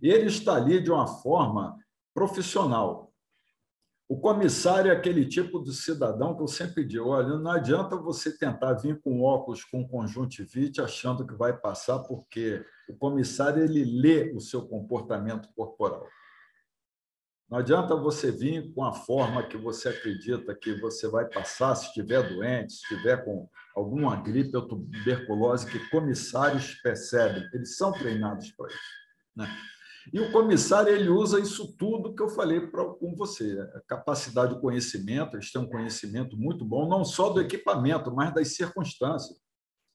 Ele 0.00 0.26
está 0.26 0.56
ali 0.56 0.82
de 0.82 0.90
uma 0.90 1.06
forma 1.06 1.76
profissional. 2.12 3.11
O 4.12 4.20
comissário 4.20 4.90
é 4.90 4.94
aquele 4.94 5.24
tipo 5.24 5.62
de 5.62 5.72
cidadão 5.72 6.36
que 6.36 6.42
eu 6.42 6.46
sempre 6.46 6.84
digo: 6.84 7.08
olha, 7.08 7.38
não 7.38 7.50
adianta 7.50 7.96
você 7.96 8.30
tentar 8.36 8.74
vir 8.74 9.00
com 9.00 9.22
óculos 9.22 9.64
com 9.64 9.88
conjuntivite 9.88 10.82
achando 10.82 11.26
que 11.26 11.32
vai 11.32 11.56
passar, 11.56 11.98
porque 12.00 12.62
o 12.86 12.94
comissário 12.94 13.64
ele 13.64 13.82
lê 13.82 14.30
o 14.36 14.38
seu 14.38 14.68
comportamento 14.68 15.48
corporal. 15.56 16.06
Não 17.48 17.56
adianta 17.56 17.96
você 17.96 18.30
vir 18.30 18.70
com 18.74 18.84
a 18.84 18.92
forma 18.92 19.44
que 19.44 19.56
você 19.56 19.88
acredita 19.88 20.54
que 20.54 20.78
você 20.78 21.08
vai 21.08 21.24
passar 21.24 21.74
se 21.74 21.86
estiver 21.86 22.22
doente, 22.28 22.74
se 22.74 22.82
estiver 22.82 23.24
com 23.24 23.48
alguma 23.74 24.14
gripe 24.16 24.54
ou 24.54 24.68
tuberculose, 24.68 25.64
que 25.64 25.88
comissários 25.88 26.74
percebem, 26.82 27.48
eles 27.54 27.78
são 27.78 27.90
treinados 27.92 28.50
para 28.50 28.68
isso. 28.68 28.78
Né? 29.34 29.48
E 30.12 30.20
o 30.20 30.32
comissário 30.32 30.92
ele 30.92 31.08
usa 31.08 31.38
isso 31.38 31.76
tudo 31.76 32.14
que 32.14 32.22
eu 32.22 32.28
falei 32.28 32.60
pra, 32.60 32.84
com 32.84 33.14
você, 33.14 33.58
a 33.74 33.80
capacidade 33.86 34.54
de 34.54 34.60
conhecimento, 34.60 35.36
eles 35.36 35.52
têm 35.52 35.60
um 35.60 35.68
conhecimento 35.68 36.36
muito 36.36 36.64
bom, 36.64 36.88
não 36.88 37.04
só 37.04 37.28
do 37.28 37.40
equipamento, 37.40 38.14
mas 38.14 38.34
das 38.34 38.54
circunstâncias. 38.54 39.38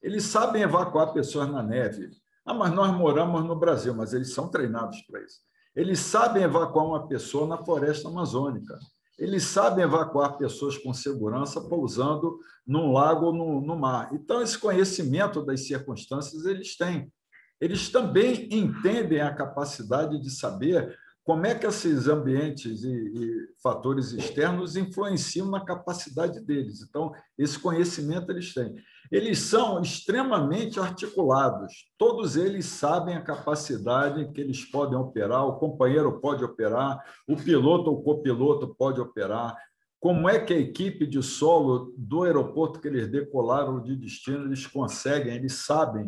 Eles 0.01 0.23
sabem 0.23 0.61
evacuar 0.61 1.13
pessoas 1.13 1.49
na 1.49 1.63
neve. 1.63 2.09
Ah, 2.45 2.53
mas 2.53 2.71
nós 2.71 2.95
moramos 2.95 3.43
no 3.43 3.57
Brasil, 3.57 3.93
mas 3.93 4.13
eles 4.13 4.33
são 4.33 4.49
treinados 4.49 5.01
para 5.01 5.21
isso. 5.21 5.39
Eles 5.75 5.99
sabem 5.99 6.43
evacuar 6.43 6.85
uma 6.85 7.07
pessoa 7.07 7.47
na 7.47 7.63
floresta 7.63 8.07
amazônica. 8.07 8.77
Eles 9.17 9.43
sabem 9.43 9.83
evacuar 9.83 10.37
pessoas 10.37 10.77
com 10.77 10.93
segurança 10.93 11.59
pousando 11.61 12.39
num 12.65 12.93
lago 12.93 13.27
ou 13.27 13.33
no, 13.33 13.61
no 13.61 13.75
mar. 13.75 14.09
Então, 14.13 14.41
esse 14.41 14.57
conhecimento 14.57 15.43
das 15.43 15.67
circunstâncias 15.67 16.45
eles 16.45 16.77
têm 16.77 17.11
eles 17.59 17.89
também 17.89 18.47
entendem 18.51 19.21
a 19.21 19.33
capacidade 19.33 20.19
de 20.21 20.29
saber 20.29 20.97
como 21.27 21.45
é 21.45 21.53
que 21.53 21.65
esses 21.65 22.07
ambientes 22.07 22.85
e, 22.85 22.89
e, 22.89 23.47
fatores 23.61 24.13
externos 24.13 24.77
influenciam 24.77 25.49
na 25.49 25.59
capacidade 25.59 26.39
deles. 26.39 26.81
Então, 26.81 27.11
esse 27.37 27.59
conhecimento 27.59 28.31
eles 28.31 28.53
têm. 28.53 28.73
Eles 29.11 29.39
são 29.39 29.81
extremamente 29.81 30.79
articulados. 30.79 31.91
Todos 31.97 32.37
eles 32.37 32.65
sabem 32.65 33.15
a 33.15 33.21
capacidade 33.21 34.31
que 34.31 34.39
eles 34.39 34.63
podem 34.63 34.97
operar, 34.97 35.45
o 35.45 35.57
companheiro 35.57 36.17
pode 36.21 36.45
operar, 36.45 37.03
o 37.27 37.35
piloto 37.35 37.89
ou 37.89 38.01
copiloto 38.01 38.73
pode 38.75 39.01
operar. 39.01 39.53
Como 39.99 40.29
é 40.29 40.39
que 40.39 40.53
a 40.53 40.59
equipe 40.59 41.05
de 41.05 41.21
solo 41.21 41.93
do 41.97 42.23
aeroporto 42.23 42.79
que 42.79 42.87
eles 42.87 43.11
decolaram 43.11 43.81
de 43.81 43.97
destino, 43.97 44.45
eles 44.45 44.65
conseguem, 44.65 45.35
eles 45.35 45.55
sabem 45.55 46.07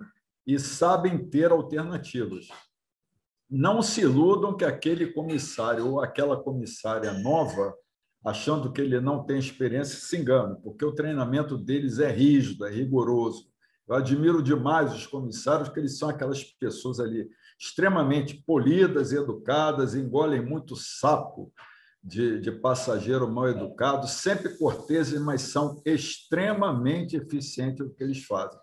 e 0.49 0.57
sabem 0.57 1.29
ter 1.29 1.51
alternativas. 1.51 2.47
Não 3.47 3.83
se 3.83 4.01
iludam 4.01 4.57
que 4.57 4.65
aquele 4.65 5.13
comissário 5.13 5.85
ou 5.87 6.01
aquela 6.01 6.41
comissária 6.41 7.13
nova, 7.13 7.71
achando 8.25 8.71
que 8.73 8.81
ele 8.81 8.99
não 8.99 9.23
tem 9.23 9.37
experiência, 9.37 9.99
se 9.99 10.17
engane, 10.17 10.59
porque 10.63 10.83
o 10.83 10.91
treinamento 10.91 11.55
deles 11.55 11.99
é 11.99 12.11
rígido, 12.11 12.65
é 12.65 12.71
rigoroso. 12.71 13.47
Eu 13.87 13.95
admiro 13.95 14.41
demais 14.41 14.91
os 14.91 15.05
comissários, 15.05 15.69
que 15.69 15.79
eles 15.79 15.99
são 15.99 16.09
aquelas 16.09 16.43
pessoas 16.43 16.99
ali 16.99 17.29
extremamente 17.59 18.43
polidas, 18.43 19.13
educadas, 19.13 19.93
engolem 19.93 20.43
muito 20.43 20.75
sapo 20.75 21.53
de, 22.03 22.39
de 22.39 22.51
passageiro 22.51 23.29
mal 23.29 23.47
educado, 23.49 24.07
sempre 24.07 24.57
corteses, 24.57 25.21
mas 25.21 25.43
são 25.43 25.79
extremamente 25.85 27.15
eficientes 27.15 27.85
no 27.85 27.93
que 27.93 28.03
eles 28.03 28.25
fazem 28.25 28.59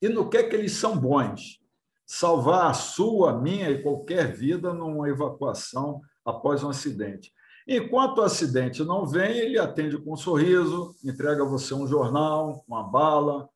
e 0.00 0.08
no 0.08 0.28
que 0.28 0.36
é 0.36 0.42
que 0.42 0.56
eles 0.56 0.72
são 0.72 0.96
bons. 0.96 1.60
Salvar 2.06 2.70
a 2.70 2.74
sua, 2.74 3.38
minha 3.38 3.70
e 3.70 3.82
qualquer 3.82 4.32
vida 4.32 4.72
numa 4.72 5.08
evacuação 5.08 6.00
após 6.24 6.62
um 6.62 6.70
acidente. 6.70 7.32
Enquanto 7.66 8.18
o 8.18 8.22
acidente 8.22 8.82
não 8.82 9.06
vem, 9.06 9.36
ele 9.36 9.58
atende 9.58 9.98
com 9.98 10.14
um 10.14 10.16
sorriso, 10.16 10.94
entrega 11.04 11.42
a 11.42 11.46
você 11.46 11.74
um 11.74 11.86
jornal, 11.86 12.64
uma 12.66 12.82
bala, 12.82 13.46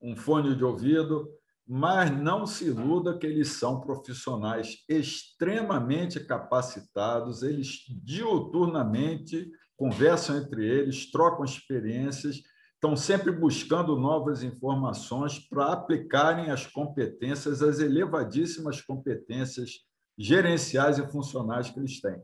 um 0.00 0.16
fone 0.16 0.56
de 0.56 0.64
ouvido, 0.64 1.28
mas 1.66 2.10
não 2.10 2.46
se 2.46 2.64
iluda 2.64 3.18
que 3.18 3.26
eles 3.26 3.48
são 3.48 3.78
profissionais 3.78 4.84
extremamente 4.88 6.18
capacitados, 6.18 7.42
eles 7.42 7.84
diuturnamente 8.02 9.50
conversam 9.76 10.38
entre 10.38 10.66
eles, 10.66 11.10
trocam 11.10 11.44
experiências 11.44 12.42
estão 12.78 12.94
sempre 12.96 13.32
buscando 13.32 13.98
novas 13.98 14.44
informações 14.44 15.36
para 15.36 15.72
aplicarem 15.72 16.52
as 16.52 16.64
competências, 16.64 17.60
as 17.60 17.80
elevadíssimas 17.80 18.80
competências 18.80 19.84
gerenciais 20.16 20.96
e 20.96 21.06
funcionais 21.10 21.68
que 21.70 21.80
eles 21.80 22.00
têm. 22.00 22.22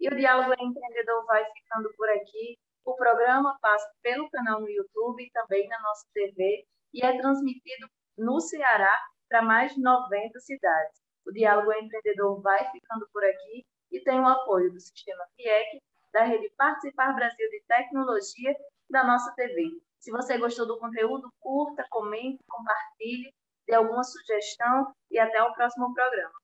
E 0.00 0.08
o 0.08 0.16
Diálogo 0.16 0.52
Empreendedor 0.52 1.24
vai 1.26 1.44
ficando 1.52 1.88
por 1.96 2.08
aqui. 2.10 2.58
O 2.84 2.96
programa 2.96 3.56
passa 3.62 3.88
pelo 4.02 4.28
canal 4.30 4.60
no 4.60 4.68
YouTube 4.68 5.22
e 5.22 5.30
também 5.30 5.68
na 5.68 5.80
nossa 5.80 6.04
TV 6.12 6.66
e 6.92 7.04
é 7.04 7.16
transmitido 7.18 7.88
no 8.18 8.40
Ceará 8.40 9.00
para 9.28 9.42
mais 9.42 9.72
de 9.72 9.80
90 9.80 10.40
cidades. 10.40 11.00
O 11.24 11.32
Diálogo 11.32 11.72
Empreendedor 11.72 12.42
vai 12.42 12.70
ficando 12.72 13.08
por 13.12 13.24
aqui 13.24 13.64
e 13.92 14.00
tem 14.00 14.18
o 14.18 14.26
apoio 14.26 14.72
do 14.72 14.80
Sistema 14.80 15.24
FIEC, 15.36 15.80
da 16.12 16.24
Rede 16.24 16.50
Participar 16.56 17.12
Brasil 17.12 17.48
de 17.50 17.62
Tecnologia 17.68 18.52
da 18.90 19.04
nossa 19.04 19.32
TV. 19.34 19.70
Se 20.00 20.10
você 20.10 20.38
gostou 20.38 20.66
do 20.66 20.78
conteúdo, 20.78 21.28
curta, 21.40 21.84
comente, 21.90 22.38
compartilhe, 22.48 23.32
dê 23.66 23.74
alguma 23.74 24.04
sugestão 24.04 24.92
e 25.10 25.18
até 25.18 25.42
o 25.42 25.52
próximo 25.54 25.92
programa. 25.92 26.34